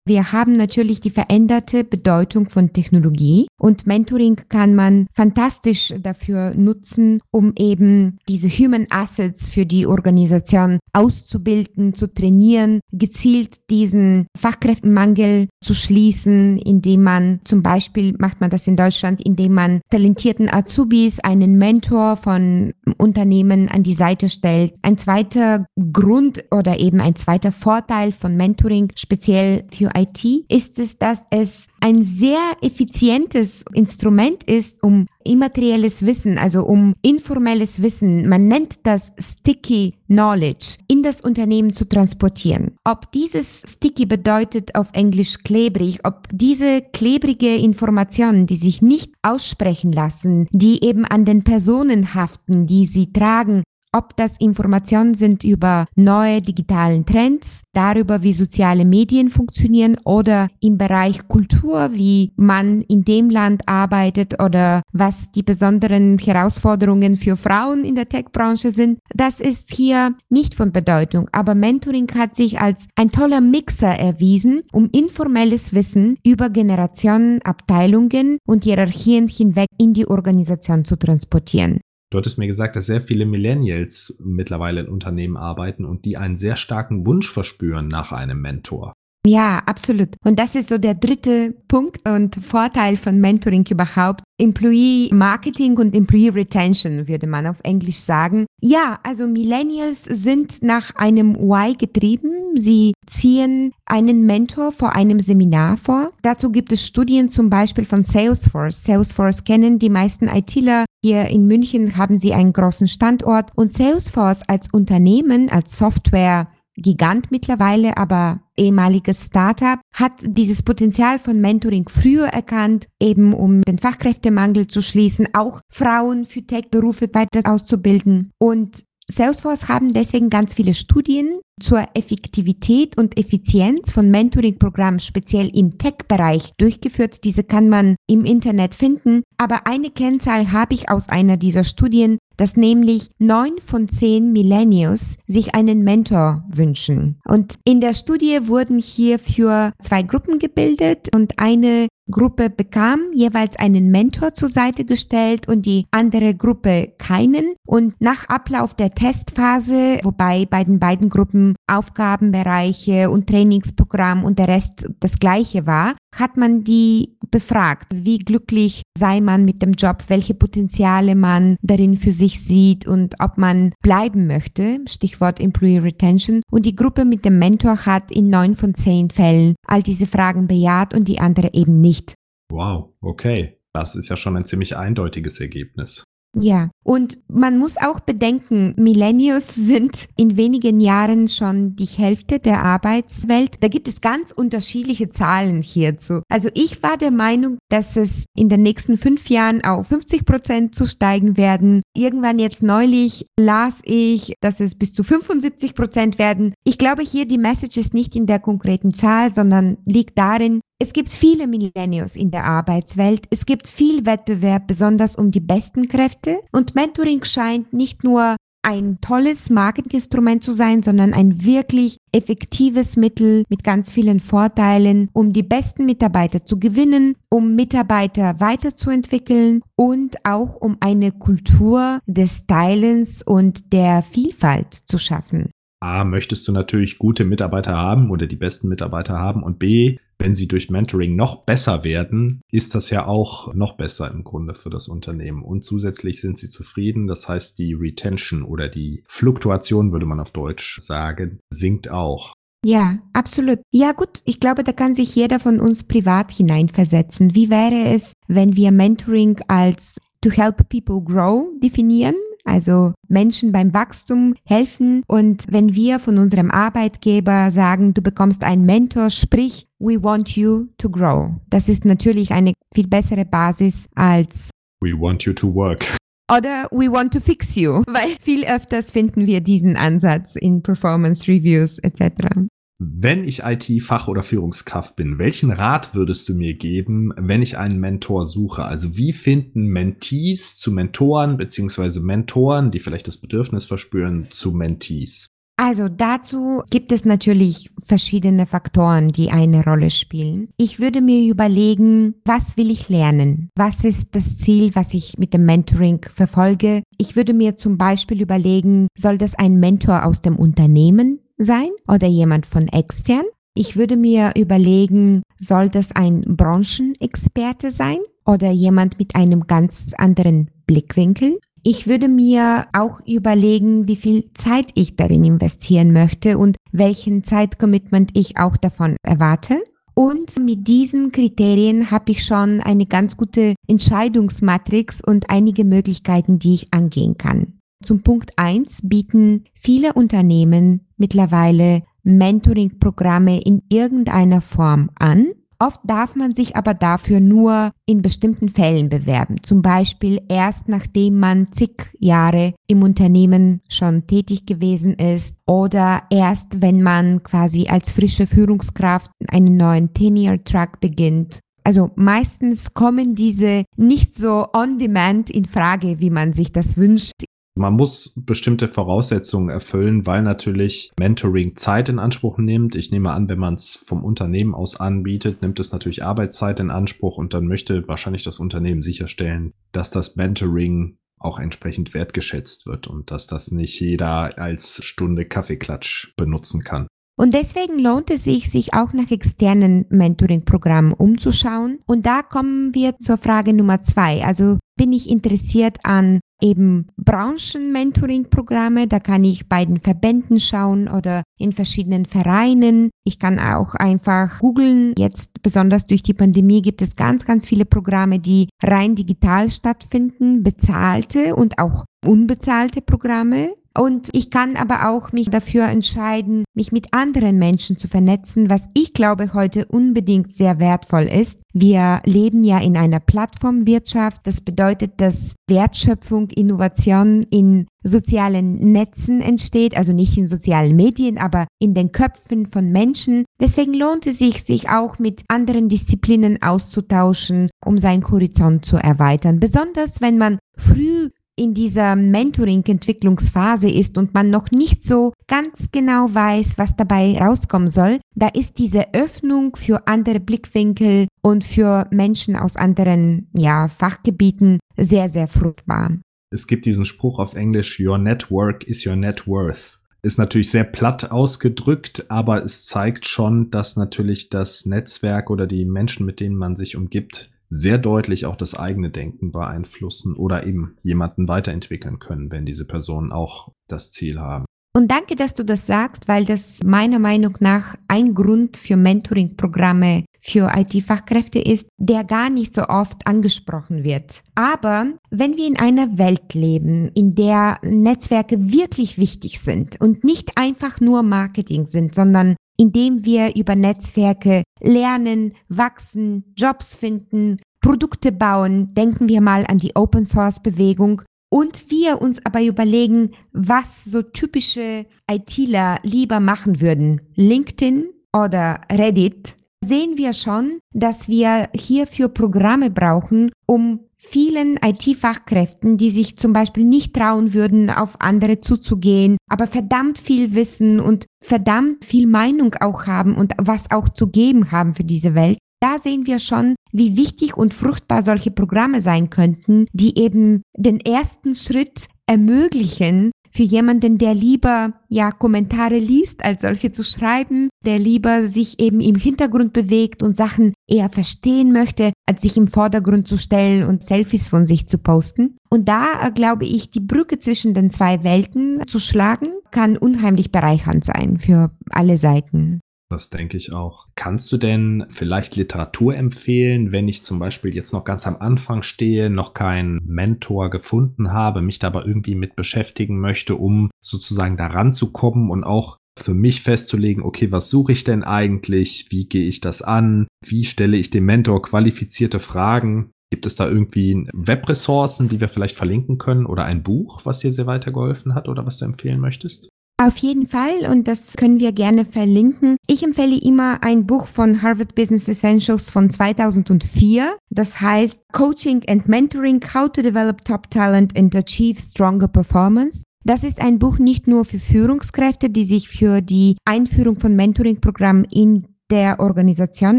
[0.08, 7.20] Wir haben natürlich die veränderte Bedeutung von Technologie und Mentoring kann man fantastisch dafür nutzen,
[7.30, 15.74] um eben diese Human Assets für die Organisation auszubilden, zu trainieren, gezielt diesen Fachkräftemangel zu
[15.74, 21.58] schließen, indem man zum Beispiel macht man das in Deutschland, indem man talentierten Azubis einen
[21.58, 24.74] Mentor von Unternehmen an die Seite stellt.
[24.80, 30.98] Ein zweiter Grund oder eben ein zweiter Vorteil von Mentoring, speziell für IT ist es,
[30.98, 38.48] dass es ein sehr effizientes Instrument ist, um immaterielles Wissen, also um informelles Wissen, man
[38.48, 42.76] nennt das Sticky Knowledge, in das Unternehmen zu transportieren.
[42.84, 49.92] Ob dieses Sticky bedeutet auf Englisch klebrig, ob diese klebrige Informationen, die sich nicht aussprechen
[49.92, 53.62] lassen, die eben an den Personen haften, die sie tragen,
[53.98, 60.78] ob das Informationen sind über neue digitalen Trends, darüber, wie soziale Medien funktionieren oder im
[60.78, 67.84] Bereich Kultur, wie man in dem Land arbeitet oder was die besonderen Herausforderungen für Frauen
[67.84, 69.00] in der Tech-Branche sind.
[69.14, 74.62] Das ist hier nicht von Bedeutung, aber Mentoring hat sich als ein toller Mixer erwiesen,
[74.72, 81.80] um informelles Wissen über Generationen, Abteilungen und Hierarchien hinweg in die Organisation zu transportieren.
[82.10, 86.36] Du hattest mir gesagt, dass sehr viele Millennials mittlerweile in Unternehmen arbeiten und die einen
[86.36, 88.94] sehr starken Wunsch verspüren nach einem Mentor.
[89.26, 90.10] Ja, absolut.
[90.24, 94.22] Und das ist so der dritte Punkt und Vorteil von Mentoring überhaupt.
[94.40, 98.46] Employee Marketing und Employee Retention würde man auf Englisch sagen.
[98.62, 102.56] Ja, also Millennials sind nach einem Why getrieben.
[102.56, 106.12] Sie ziehen einen Mentor vor einem Seminar vor.
[106.22, 108.82] Dazu gibt es Studien zum Beispiel von Salesforce.
[108.84, 110.86] Salesforce kennen die meisten ITler.
[111.02, 116.48] Hier in München haben sie einen großen Standort und Salesforce als Unternehmen, als Software
[116.80, 123.78] Gigant mittlerweile, aber ehemaliges Startup, hat dieses Potenzial von Mentoring früher erkannt, eben um den
[123.78, 128.30] Fachkräftemangel zu schließen, auch Frauen für Tech-Berufe weiter auszubilden.
[128.38, 135.78] Und Salesforce haben deswegen ganz viele Studien zur Effektivität und Effizienz von Mentoring-Programmen speziell im
[135.78, 137.24] Tech-Bereich durchgeführt.
[137.24, 139.22] Diese kann man im Internet finden.
[139.38, 145.18] Aber eine Kennzahl habe ich aus einer dieser Studien dass nämlich neun von zehn Millennials
[145.26, 147.20] sich einen Mentor wünschen.
[147.26, 153.90] Und in der Studie wurden hierfür zwei Gruppen gebildet und eine Gruppe bekam jeweils einen
[153.90, 157.54] Mentor zur Seite gestellt und die andere Gruppe keinen.
[157.66, 164.48] Und nach Ablauf der Testphase, wobei bei den beiden Gruppen Aufgabenbereiche und Trainingsprogramm und der
[164.48, 170.04] Rest das gleiche war, hat man die befragt, wie glücklich sei man mit dem Job,
[170.08, 176.42] welche Potenziale man darin für sich sieht und ob man bleiben möchte, Stichwort Employee Retention.
[176.50, 180.46] Und die Gruppe mit dem Mentor hat in neun von zehn Fällen all diese Fragen
[180.46, 182.14] bejaht und die andere eben nicht.
[182.50, 183.58] Wow, okay.
[183.74, 186.04] Das ist ja schon ein ziemlich eindeutiges Ergebnis.
[186.36, 192.62] Ja, und man muss auch bedenken, Millennials sind in wenigen Jahren schon die Hälfte der
[192.62, 193.56] Arbeitswelt.
[193.60, 196.22] Da gibt es ganz unterschiedliche Zahlen hierzu.
[196.28, 200.74] Also ich war der Meinung, dass es in den nächsten fünf Jahren auf 50 Prozent
[200.74, 201.82] zu steigen werden.
[201.94, 206.52] Irgendwann jetzt neulich las ich, dass es bis zu 75 Prozent werden.
[206.64, 210.92] Ich glaube hier, die Message ist nicht in der konkreten Zahl, sondern liegt darin, Es
[210.92, 213.26] gibt viele Millennials in der Arbeitswelt.
[213.30, 216.38] Es gibt viel Wettbewerb, besonders um die besten Kräfte.
[216.52, 223.42] Und Mentoring scheint nicht nur ein tolles Marketinginstrument zu sein, sondern ein wirklich effektives Mittel
[223.48, 230.54] mit ganz vielen Vorteilen, um die besten Mitarbeiter zu gewinnen, um Mitarbeiter weiterzuentwickeln und auch
[230.54, 235.50] um eine Kultur des Teilens und der Vielfalt zu schaffen.
[235.80, 240.34] A, möchtest du natürlich gute Mitarbeiter haben oder die besten Mitarbeiter haben und B, wenn
[240.34, 244.70] sie durch Mentoring noch besser werden, ist das ja auch noch besser im Grunde für
[244.70, 245.42] das Unternehmen.
[245.42, 247.06] Und zusätzlich sind sie zufrieden.
[247.06, 252.34] Das heißt, die Retention oder die Fluktuation, würde man auf Deutsch sagen, sinkt auch.
[252.64, 253.60] Ja, absolut.
[253.70, 257.34] Ja gut, ich glaube, da kann sich jeder von uns privat hineinversetzen.
[257.36, 262.16] Wie wäre es, wenn wir Mentoring als to help people grow definieren?
[262.48, 265.02] also Menschen beim Wachstum helfen.
[265.06, 270.68] Und wenn wir von unserem Arbeitgeber sagen, du bekommst einen Mentor, sprich, we want you
[270.78, 271.34] to grow.
[271.50, 275.86] Das ist natürlich eine viel bessere Basis als we want you to work.
[276.30, 281.26] Oder we want to fix you, weil viel öfters finden wir diesen Ansatz in Performance
[281.26, 282.48] Reviews etc.
[282.80, 287.80] Wenn ich IT-Fach- oder Führungskraft bin, welchen Rat würdest du mir geben, wenn ich einen
[287.80, 288.64] Mentor suche?
[288.64, 295.26] Also wie finden Mentees zu Mentoren beziehungsweise Mentoren, die vielleicht das Bedürfnis verspüren, zu Mentees?
[295.60, 300.50] Also dazu gibt es natürlich verschiedene Faktoren, die eine Rolle spielen.
[300.56, 303.50] Ich würde mir überlegen, was will ich lernen?
[303.56, 306.84] Was ist das Ziel, was ich mit dem Mentoring verfolge?
[306.96, 312.06] Ich würde mir zum Beispiel überlegen, soll das ein Mentor aus dem Unternehmen sein oder
[312.06, 313.24] jemand von extern.
[313.54, 320.52] Ich würde mir überlegen, soll das ein Branchenexperte sein oder jemand mit einem ganz anderen
[320.68, 321.40] Blickwinkel?
[321.62, 328.10] Ich würde mir auch überlegen, wie viel Zeit ich darin investieren möchte und welchen Zeitcommitment
[328.14, 329.62] ich auch davon erwarte.
[329.94, 336.54] Und mit diesen Kriterien habe ich schon eine ganz gute Entscheidungsmatrix und einige Möglichkeiten, die
[336.54, 337.58] ich angehen kann.
[337.82, 345.32] Zum Punkt eins bieten viele Unternehmen mittlerweile Mentoring-Programme in irgendeiner Form an.
[345.60, 349.42] Oft darf man sich aber dafür nur in bestimmten Fällen bewerben.
[349.42, 356.62] Zum Beispiel erst nachdem man zig Jahre im Unternehmen schon tätig gewesen ist oder erst
[356.62, 364.14] wenn man quasi als frische Führungskraft einen neuen Tenure-Track beginnt also meistens kommen diese nicht
[364.14, 367.24] so on demand in Frage, wie man sich das wünscht.
[367.58, 372.74] Man muss bestimmte Voraussetzungen erfüllen, weil natürlich Mentoring Zeit in Anspruch nimmt.
[372.74, 376.70] Ich nehme an, wenn man es vom Unternehmen aus anbietet, nimmt es natürlich Arbeitszeit in
[376.70, 382.86] Anspruch und dann möchte wahrscheinlich das Unternehmen sicherstellen, dass das Mentoring auch entsprechend wertgeschätzt wird
[382.86, 386.86] und dass das nicht jeder als Stunde Kaffeeklatsch benutzen kann.
[387.18, 391.80] Und deswegen lohnt es sich, sich auch nach externen Mentoring-Programmen umzuschauen.
[391.84, 394.24] Und da kommen wir zur Frage Nummer zwei.
[394.24, 398.86] Also bin ich interessiert an eben Branchen-Mentoring-Programme.
[398.86, 402.90] Da kann ich bei den Verbänden schauen oder in verschiedenen Vereinen.
[403.04, 404.94] Ich kann auch einfach googeln.
[404.96, 410.42] Jetzt besonders durch die Pandemie gibt es ganz, ganz viele Programme, die rein digital stattfinden,
[410.42, 413.54] bezahlte und auch unbezahlte Programme.
[413.78, 418.68] Und ich kann aber auch mich dafür entscheiden, mich mit anderen Menschen zu vernetzen, was
[418.74, 421.40] ich glaube heute unbedingt sehr wertvoll ist.
[421.54, 424.26] Wir leben ja in einer Plattformwirtschaft.
[424.26, 431.46] Das bedeutet, dass Wertschöpfung, Innovation in sozialen Netzen entsteht, also nicht in sozialen Medien, aber
[431.60, 433.24] in den Köpfen von Menschen.
[433.40, 439.38] Deswegen lohnt es sich, sich auch mit anderen Disziplinen auszutauschen, um seinen Horizont zu erweitern.
[439.38, 446.08] Besonders wenn man früh in dieser Mentoring-Entwicklungsphase ist und man noch nicht so ganz genau
[446.12, 452.36] weiß, was dabei rauskommen soll, da ist diese Öffnung für andere Blickwinkel und für Menschen
[452.36, 455.98] aus anderen ja, Fachgebieten sehr, sehr fruchtbar.
[456.30, 459.78] Es gibt diesen Spruch auf Englisch, Your network is your net worth.
[460.02, 465.64] Ist natürlich sehr platt ausgedrückt, aber es zeigt schon, dass natürlich das Netzwerk oder die
[465.64, 470.76] Menschen, mit denen man sich umgibt, sehr deutlich auch das eigene Denken beeinflussen oder eben
[470.82, 474.44] jemanden weiterentwickeln können, wenn diese Personen auch das Ziel haben.
[474.76, 480.04] Und danke, dass du das sagst, weil das meiner Meinung nach ein Grund für Mentoring-Programme
[480.20, 484.22] für IT-Fachkräfte ist, der gar nicht so oft angesprochen wird.
[484.34, 490.36] Aber wenn wir in einer Welt leben, in der Netzwerke wirklich wichtig sind und nicht
[490.36, 498.74] einfach nur Marketing sind, sondern indem wir über Netzwerke lernen, wachsen, Jobs finden, Produkte bauen.
[498.74, 501.02] Denken wir mal an die Open Source Bewegung.
[501.30, 507.02] Und wir uns aber überlegen, was so typische ITler lieber machen würden.
[507.16, 515.90] LinkedIn oder Reddit sehen wir schon, dass wir hierfür Programme brauchen, um vielen IT-Fachkräften, die
[515.90, 521.84] sich zum Beispiel nicht trauen würden, auf andere zuzugehen, aber verdammt viel wissen und verdammt
[521.84, 525.38] viel Meinung auch haben und was auch zu geben haben für diese Welt.
[525.60, 530.78] Da sehen wir schon, wie wichtig und fruchtbar solche Programme sein könnten, die eben den
[530.78, 537.78] ersten Schritt ermöglichen, für jemanden, der lieber ja Kommentare liest, als solche zu schreiben, der
[537.78, 543.08] lieber sich eben im Hintergrund bewegt und Sachen eher verstehen möchte, als sich im Vordergrund
[543.08, 545.36] zu stellen und Selfies von sich zu posten.
[545.50, 550.30] Und da äh, glaube ich, die Brücke zwischen den zwei Welten zu schlagen, kann unheimlich
[550.30, 552.60] bereichernd sein für alle Seiten.
[552.90, 553.86] Das denke ich auch.
[553.96, 558.62] Kannst du denn vielleicht Literatur empfehlen, wenn ich zum Beispiel jetzt noch ganz am Anfang
[558.62, 564.38] stehe, noch keinen Mentor gefunden habe, mich da aber irgendwie mit beschäftigen möchte, um sozusagen
[564.38, 568.86] daran zu kommen und auch für mich festzulegen, okay, was suche ich denn eigentlich?
[568.90, 570.06] Wie gehe ich das an?
[570.24, 572.92] Wie stelle ich dem Mentor qualifizierte Fragen?
[573.10, 577.32] Gibt es da irgendwie Webressourcen, die wir vielleicht verlinken können oder ein Buch, was dir
[577.32, 579.48] sehr weitergeholfen hat oder was du empfehlen möchtest?
[579.80, 582.56] Auf jeden Fall und das können wir gerne verlinken.
[582.66, 587.16] Ich empfehle immer ein Buch von Harvard Business Essentials von 2004.
[587.30, 592.82] Das heißt Coaching and Mentoring, How to Develop Top Talent and Achieve Stronger Performance.
[593.04, 598.04] Das ist ein Buch nicht nur für Führungskräfte, die sich für die Einführung von Mentoring-Programmen
[598.12, 599.78] in der Organisation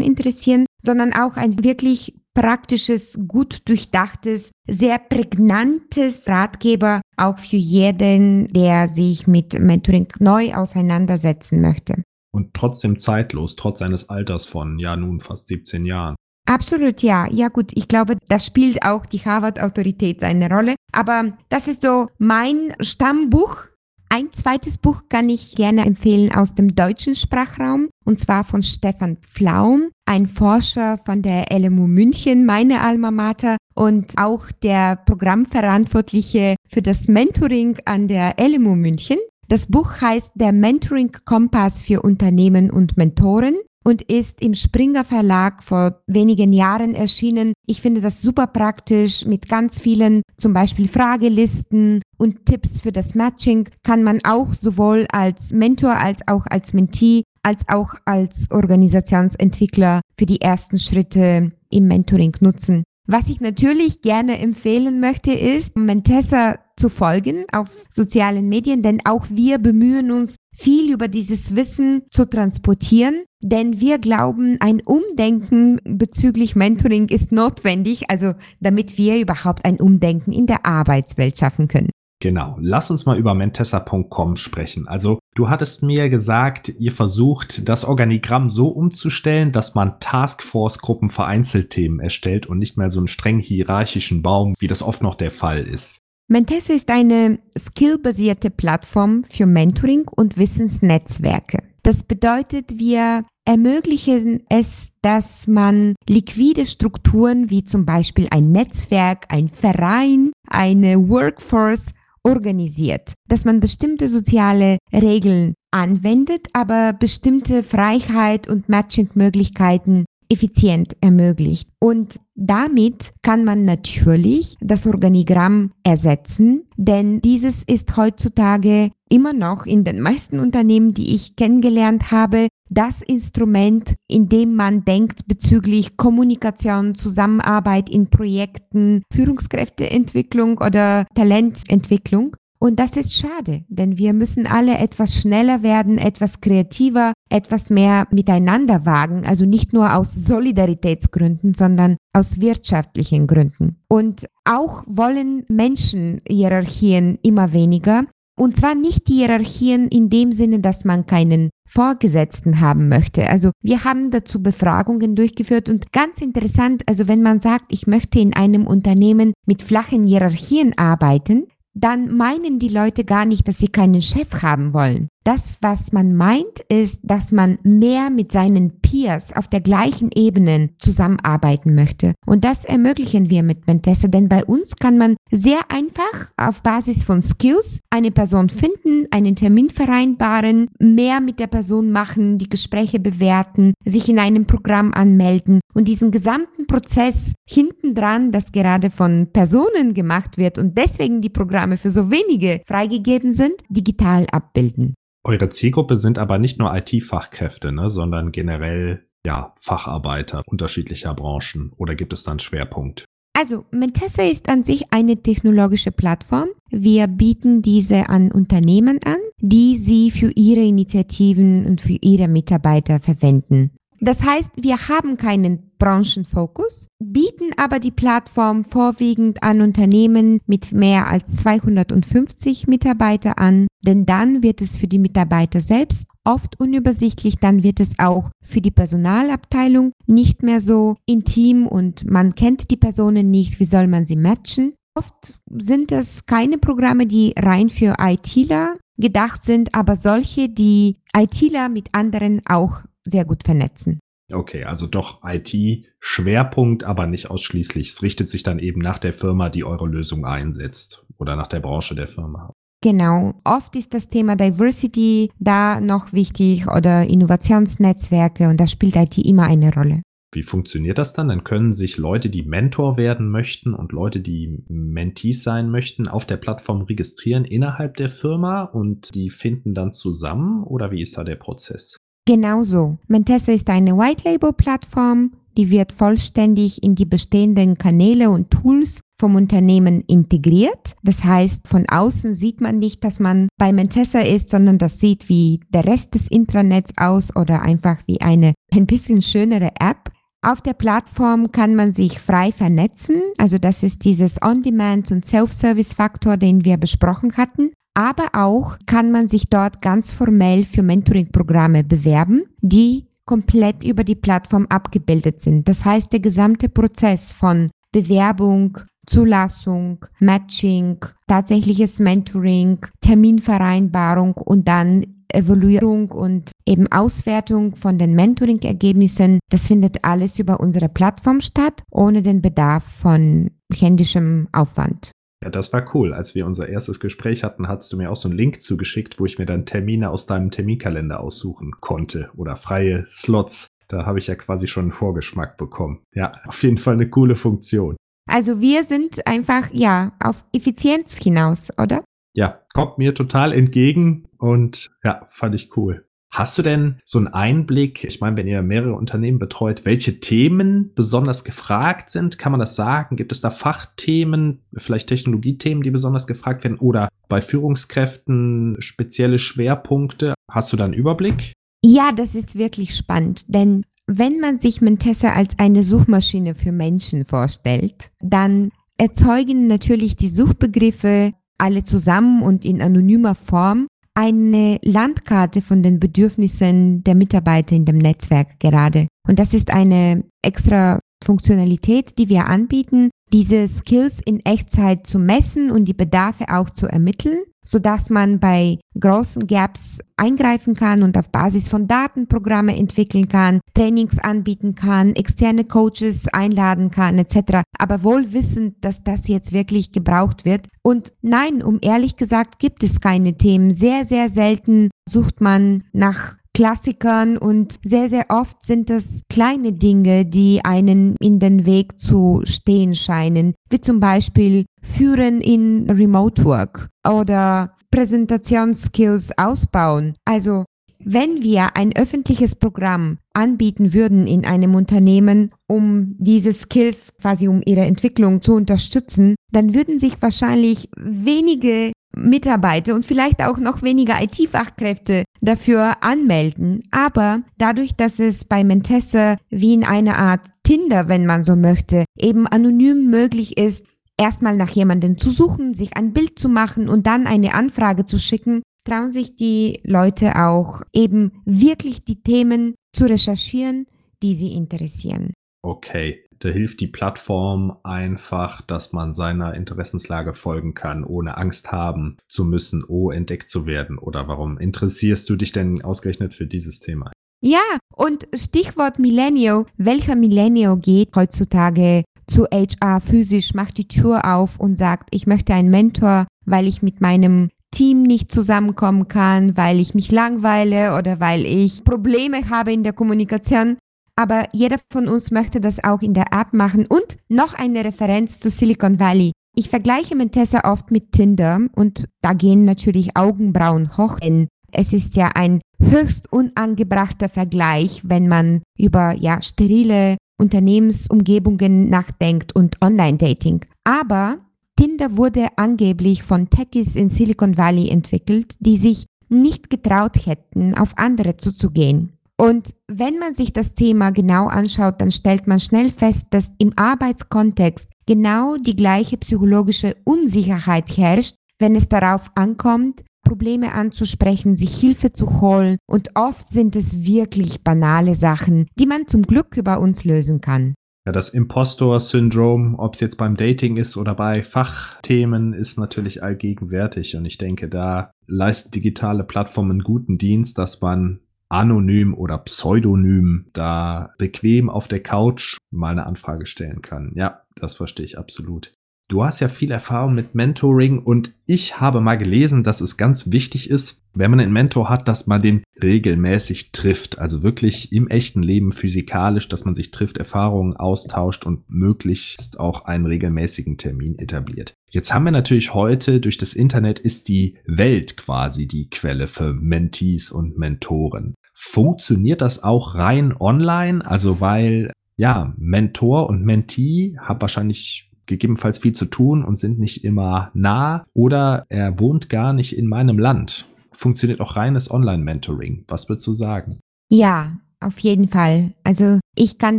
[0.00, 8.88] interessieren, sondern auch ein wirklich praktisches, gut durchdachtes, sehr prägnantes Ratgeber auch für jeden, der
[8.88, 12.02] sich mit Mentoring neu auseinandersetzen möchte.
[12.32, 16.14] Und trotzdem zeitlos, trotz seines Alters von, ja nun fast 17 Jahren.
[16.46, 17.28] Absolut, ja.
[17.30, 20.74] Ja gut, ich glaube, das spielt auch die Harvard-Autorität eine Rolle.
[20.92, 23.69] Aber das ist so mein Stammbuch
[24.12, 29.18] ein zweites Buch kann ich gerne empfehlen aus dem deutschen Sprachraum, und zwar von Stefan
[29.18, 36.82] Pflaum, ein Forscher von der LMU München, meine Alma Mater, und auch der Programmverantwortliche für
[36.82, 39.18] das Mentoring an der LMU München.
[39.48, 43.56] Das Buch heißt Der Mentoring Kompass für Unternehmen und Mentoren
[43.90, 47.54] und ist im Springer Verlag vor wenigen Jahren erschienen.
[47.66, 53.16] Ich finde das super praktisch mit ganz vielen zum Beispiel Fragelisten und Tipps für das
[53.16, 60.02] Matching kann man auch sowohl als Mentor als auch als Mentee als auch als Organisationsentwickler
[60.16, 62.84] für die ersten Schritte im Mentoring nutzen.
[63.06, 69.26] Was ich natürlich gerne empfehlen möchte, ist, Mentessa zu folgen auf sozialen Medien, denn auch
[69.28, 76.56] wir bemühen uns, viel über dieses Wissen zu transportieren, denn wir glauben, ein Umdenken bezüglich
[76.56, 81.90] Mentoring ist notwendig, also damit wir überhaupt ein Umdenken in der Arbeitswelt schaffen können.
[82.22, 84.86] Genau, lass uns mal über mentessa.com sprechen.
[84.86, 91.24] Also du hattest mir gesagt, ihr versucht das Organigramm so umzustellen, dass man Taskforce-Gruppen für
[91.24, 95.30] Einzelthemen erstellt und nicht mehr so einen streng hierarchischen Baum, wie das oft noch der
[95.30, 95.99] Fall ist.
[96.32, 101.58] Mentessa ist eine skillbasierte Plattform für Mentoring und Wissensnetzwerke.
[101.82, 109.48] Das bedeutet, wir ermöglichen es, dass man liquide Strukturen wie zum Beispiel ein Netzwerk, ein
[109.48, 111.90] Verein, eine Workforce
[112.22, 121.68] organisiert, dass man bestimmte soziale Regeln anwendet, aber bestimmte Freiheit und Matching-Möglichkeiten effizient ermöglicht.
[121.78, 129.84] Und damit kann man natürlich das Organigramm ersetzen, denn dieses ist heutzutage immer noch in
[129.84, 136.94] den meisten Unternehmen, die ich kennengelernt habe, das Instrument, in dem man denkt bezüglich Kommunikation,
[136.94, 142.36] Zusammenarbeit in Projekten, Führungskräfteentwicklung oder Talententwicklung.
[142.60, 148.06] Und das ist schade, denn wir müssen alle etwas schneller werden, etwas kreativer, etwas mehr
[148.10, 153.76] miteinander wagen, also nicht nur aus Solidaritätsgründen, sondern aus wirtschaftlichen Gründen.
[153.88, 158.04] Und auch wollen Menschen Hierarchien immer weniger.
[158.36, 163.28] Und zwar nicht die Hierarchien in dem Sinne, dass man keinen Vorgesetzten haben möchte.
[163.28, 168.18] Also wir haben dazu Befragungen durchgeführt und ganz interessant, also wenn man sagt, ich möchte
[168.18, 173.68] in einem Unternehmen mit flachen Hierarchien arbeiten, dann meinen die Leute gar nicht, dass sie
[173.68, 175.08] keinen Chef haben wollen.
[175.22, 180.70] Das, was man meint, ist, dass man mehr mit seinen Peers auf der gleichen Ebene
[180.78, 182.14] zusammenarbeiten möchte.
[182.24, 187.04] Und das ermöglichen wir mit Mentessa, denn bei uns kann man sehr einfach auf Basis
[187.04, 192.98] von Skills eine Person finden, einen Termin vereinbaren, mehr mit der Person machen, die Gespräche
[192.98, 199.92] bewerten, sich in einem Programm anmelden und diesen gesamten Prozess hintendran, das gerade von Personen
[199.92, 204.94] gemacht wird und deswegen die Programme für so wenige freigegeben sind, digital abbilden.
[205.22, 211.94] Eure Zielgruppe sind aber nicht nur IT-Fachkräfte, ne, sondern generell ja, Facharbeiter unterschiedlicher Branchen oder
[211.94, 213.04] gibt es da einen Schwerpunkt?
[213.34, 216.48] Also, Mentessa ist an sich eine technologische Plattform.
[216.70, 222.98] Wir bieten diese an Unternehmen an, die sie für ihre Initiativen und für ihre Mitarbeiter
[222.98, 223.70] verwenden.
[224.00, 231.08] Das heißt, wir haben keinen Branchenfokus, bieten aber die Plattform vorwiegend an Unternehmen mit mehr
[231.08, 237.64] als 250 Mitarbeiter an, denn dann wird es für die Mitarbeiter selbst oft unübersichtlich, dann
[237.64, 243.30] wird es auch für die Personalabteilung nicht mehr so intim und man kennt die Personen
[243.30, 244.74] nicht, wie soll man sie matchen.
[244.94, 251.68] Oft sind es keine Programme, die rein für ITler gedacht sind, aber solche, die ITler
[251.68, 253.98] mit anderen auch sehr gut vernetzen.
[254.32, 257.90] Okay, also doch IT-Schwerpunkt, aber nicht ausschließlich.
[257.90, 261.60] Es richtet sich dann eben nach der Firma, die eure Lösung einsetzt oder nach der
[261.60, 262.52] Branche der Firma.
[262.82, 263.34] Genau.
[263.44, 269.44] Oft ist das Thema Diversity da noch wichtig oder Innovationsnetzwerke und da spielt IT immer
[269.44, 270.02] eine Rolle.
[270.32, 271.28] Wie funktioniert das dann?
[271.28, 276.24] Dann können sich Leute, die Mentor werden möchten und Leute, die Mentees sein möchten, auf
[276.24, 281.24] der Plattform registrieren innerhalb der Firma und die finden dann zusammen oder wie ist da
[281.24, 281.96] der Prozess?
[282.26, 282.98] Genauso.
[283.08, 290.02] Mentessa ist eine White-Label-Plattform, die wird vollständig in die bestehenden Kanäle und Tools vom Unternehmen
[290.06, 290.94] integriert.
[291.02, 295.28] Das heißt, von außen sieht man nicht, dass man bei Mentessa ist, sondern das sieht
[295.28, 300.10] wie der Rest des Intranets aus oder einfach wie eine ein bisschen schönere App.
[300.42, 306.38] Auf der Plattform kann man sich frei vernetzen, also das ist dieses On-Demand und Self-Service-Faktor,
[306.38, 312.44] den wir besprochen hatten aber auch kann man sich dort ganz formell für Mentoring-Programme bewerben,
[312.60, 315.68] die komplett über die Plattform abgebildet sind.
[315.68, 326.10] Das heißt, der gesamte Prozess von Bewerbung, Zulassung, Matching, tatsächliches Mentoring, Terminvereinbarung und dann Evaluierung
[326.10, 332.42] und eben Auswertung von den Mentoring-Ergebnissen, das findet alles über unsere Plattform statt, ohne den
[332.42, 335.12] Bedarf von händischem Aufwand.
[335.42, 336.12] Ja, das war cool.
[336.12, 339.24] Als wir unser erstes Gespräch hatten, hast du mir auch so einen Link zugeschickt, wo
[339.24, 343.68] ich mir dann Termine aus deinem Terminkalender aussuchen konnte oder freie Slots.
[343.88, 346.02] Da habe ich ja quasi schon einen Vorgeschmack bekommen.
[346.14, 347.96] Ja, auf jeden Fall eine coole Funktion.
[348.28, 352.04] Also wir sind einfach, ja, auf Effizienz hinaus, oder?
[352.34, 356.06] Ja, kommt mir total entgegen und ja, fand ich cool.
[356.32, 360.92] Hast du denn so einen Einblick, ich meine, wenn ihr mehrere Unternehmen betreut, welche Themen
[360.94, 362.38] besonders gefragt sind?
[362.38, 363.16] Kann man das sagen?
[363.16, 370.34] Gibt es da Fachthemen, vielleicht Technologiethemen, die besonders gefragt werden oder bei Führungskräften spezielle Schwerpunkte?
[370.48, 371.52] Hast du da einen Überblick?
[371.84, 377.24] Ja, das ist wirklich spannend, denn wenn man sich Mentessa als eine Suchmaschine für Menschen
[377.24, 385.82] vorstellt, dann erzeugen natürlich die Suchbegriffe alle zusammen und in anonymer Form eine Landkarte von
[385.82, 389.08] den Bedürfnissen der Mitarbeiter in dem Netzwerk gerade.
[389.28, 395.70] Und das ist eine extra Funktionalität, die wir anbieten, diese Skills in Echtzeit zu messen
[395.70, 401.30] und die Bedarfe auch zu ermitteln sodass man bei großen Gaps eingreifen kann und auf
[401.30, 407.62] Basis von Daten Programme entwickeln kann, Trainings anbieten kann, externe Coaches einladen kann etc.
[407.78, 410.68] Aber wohl wissend, dass das jetzt wirklich gebraucht wird.
[410.82, 413.72] Und nein, um ehrlich gesagt gibt es keine Themen.
[413.72, 420.26] Sehr, sehr selten sucht man nach Klassikern und sehr, sehr oft sind es kleine Dinge,
[420.26, 426.90] die einen in den Weg zu stehen scheinen, wie zum Beispiel Führen in Remote Work
[427.08, 430.12] oder Präsentationsskills ausbauen.
[430.26, 430.66] Also
[431.02, 437.62] wenn wir ein öffentliches Programm anbieten würden in einem Unternehmen, um diese Skills quasi um
[437.64, 444.20] ihre Entwicklung zu unterstützen, dann würden sich wahrscheinlich wenige Mitarbeiter und vielleicht auch noch weniger
[444.22, 446.82] IT-Fachkräfte dafür anmelden.
[446.90, 452.04] Aber dadurch, dass es bei Mentesse wie in einer Art Tinder, wenn man so möchte,
[452.18, 453.84] eben anonym möglich ist,
[454.16, 458.18] erstmal nach jemandem zu suchen, sich ein Bild zu machen und dann eine Anfrage zu
[458.18, 463.86] schicken, trauen sich die Leute auch eben wirklich die Themen zu recherchieren,
[464.22, 465.32] die sie interessieren.
[465.62, 472.16] Okay, da hilft die Plattform einfach, dass man seiner Interessenslage folgen kann, ohne Angst haben
[472.28, 473.98] zu müssen, oh, entdeckt zu werden.
[473.98, 477.12] Oder warum interessierst du dich denn ausgerechnet für dieses Thema?
[477.42, 479.66] Ja, und Stichwort Millennial.
[479.76, 485.52] Welcher Millennial geht heutzutage zu HR physisch, macht die Tür auf und sagt, ich möchte
[485.52, 491.20] einen Mentor, weil ich mit meinem Team nicht zusammenkommen kann, weil ich mich langweile oder
[491.20, 493.76] weil ich Probleme habe in der Kommunikation
[494.20, 496.84] aber jeder von uns möchte das auch in der App machen.
[496.86, 499.32] Und noch eine Referenz zu Silicon Valley.
[499.56, 505.16] Ich vergleiche Mentessa oft mit Tinder und da gehen natürlich Augenbrauen hoch, denn es ist
[505.16, 513.64] ja ein höchst unangebrachter Vergleich, wenn man über ja sterile Unternehmensumgebungen nachdenkt und Online-Dating.
[513.84, 514.36] Aber
[514.76, 520.92] Tinder wurde angeblich von Techies in Silicon Valley entwickelt, die sich nicht getraut hätten, auf
[520.96, 522.12] andere zuzugehen.
[522.40, 526.72] Und wenn man sich das Thema genau anschaut, dann stellt man schnell fest, dass im
[526.74, 535.12] Arbeitskontext genau die gleiche psychologische Unsicherheit herrscht, wenn es darauf ankommt, Probleme anzusprechen, sich Hilfe
[535.12, 535.76] zu holen.
[535.86, 540.72] Und oft sind es wirklich banale Sachen, die man zum Glück über uns lösen kann.
[541.04, 547.16] Ja, das Impostor-Syndrom, ob es jetzt beim Dating ist oder bei Fachthemen, ist natürlich allgegenwärtig.
[547.16, 551.20] Und ich denke, da leisten digitale Plattformen guten Dienst, dass man
[551.50, 557.12] anonym oder pseudonym da bequem auf der Couch mal eine Anfrage stellen kann.
[557.14, 558.74] Ja, das verstehe ich absolut.
[559.10, 563.32] Du hast ja viel Erfahrung mit Mentoring und ich habe mal gelesen, dass es ganz
[563.32, 567.18] wichtig ist, wenn man einen Mentor hat, dass man den regelmäßig trifft.
[567.18, 572.84] Also wirklich im echten Leben physikalisch, dass man sich trifft, Erfahrungen austauscht und möglichst auch
[572.84, 574.74] einen regelmäßigen Termin etabliert.
[574.90, 579.52] Jetzt haben wir natürlich heute durch das Internet ist die Welt quasi die Quelle für
[579.54, 581.34] Mentees und Mentoren.
[581.62, 584.04] Funktioniert das auch rein online?
[584.04, 590.02] Also weil ja, Mentor und Mentee haben wahrscheinlich gegebenenfalls viel zu tun und sind nicht
[590.02, 593.66] immer nah oder er wohnt gar nicht in meinem Land.
[593.92, 595.84] Funktioniert auch reines Online-Mentoring.
[595.86, 596.80] Was würdest du sagen?
[597.10, 598.72] Ja, auf jeden Fall.
[598.82, 599.78] Also ich kann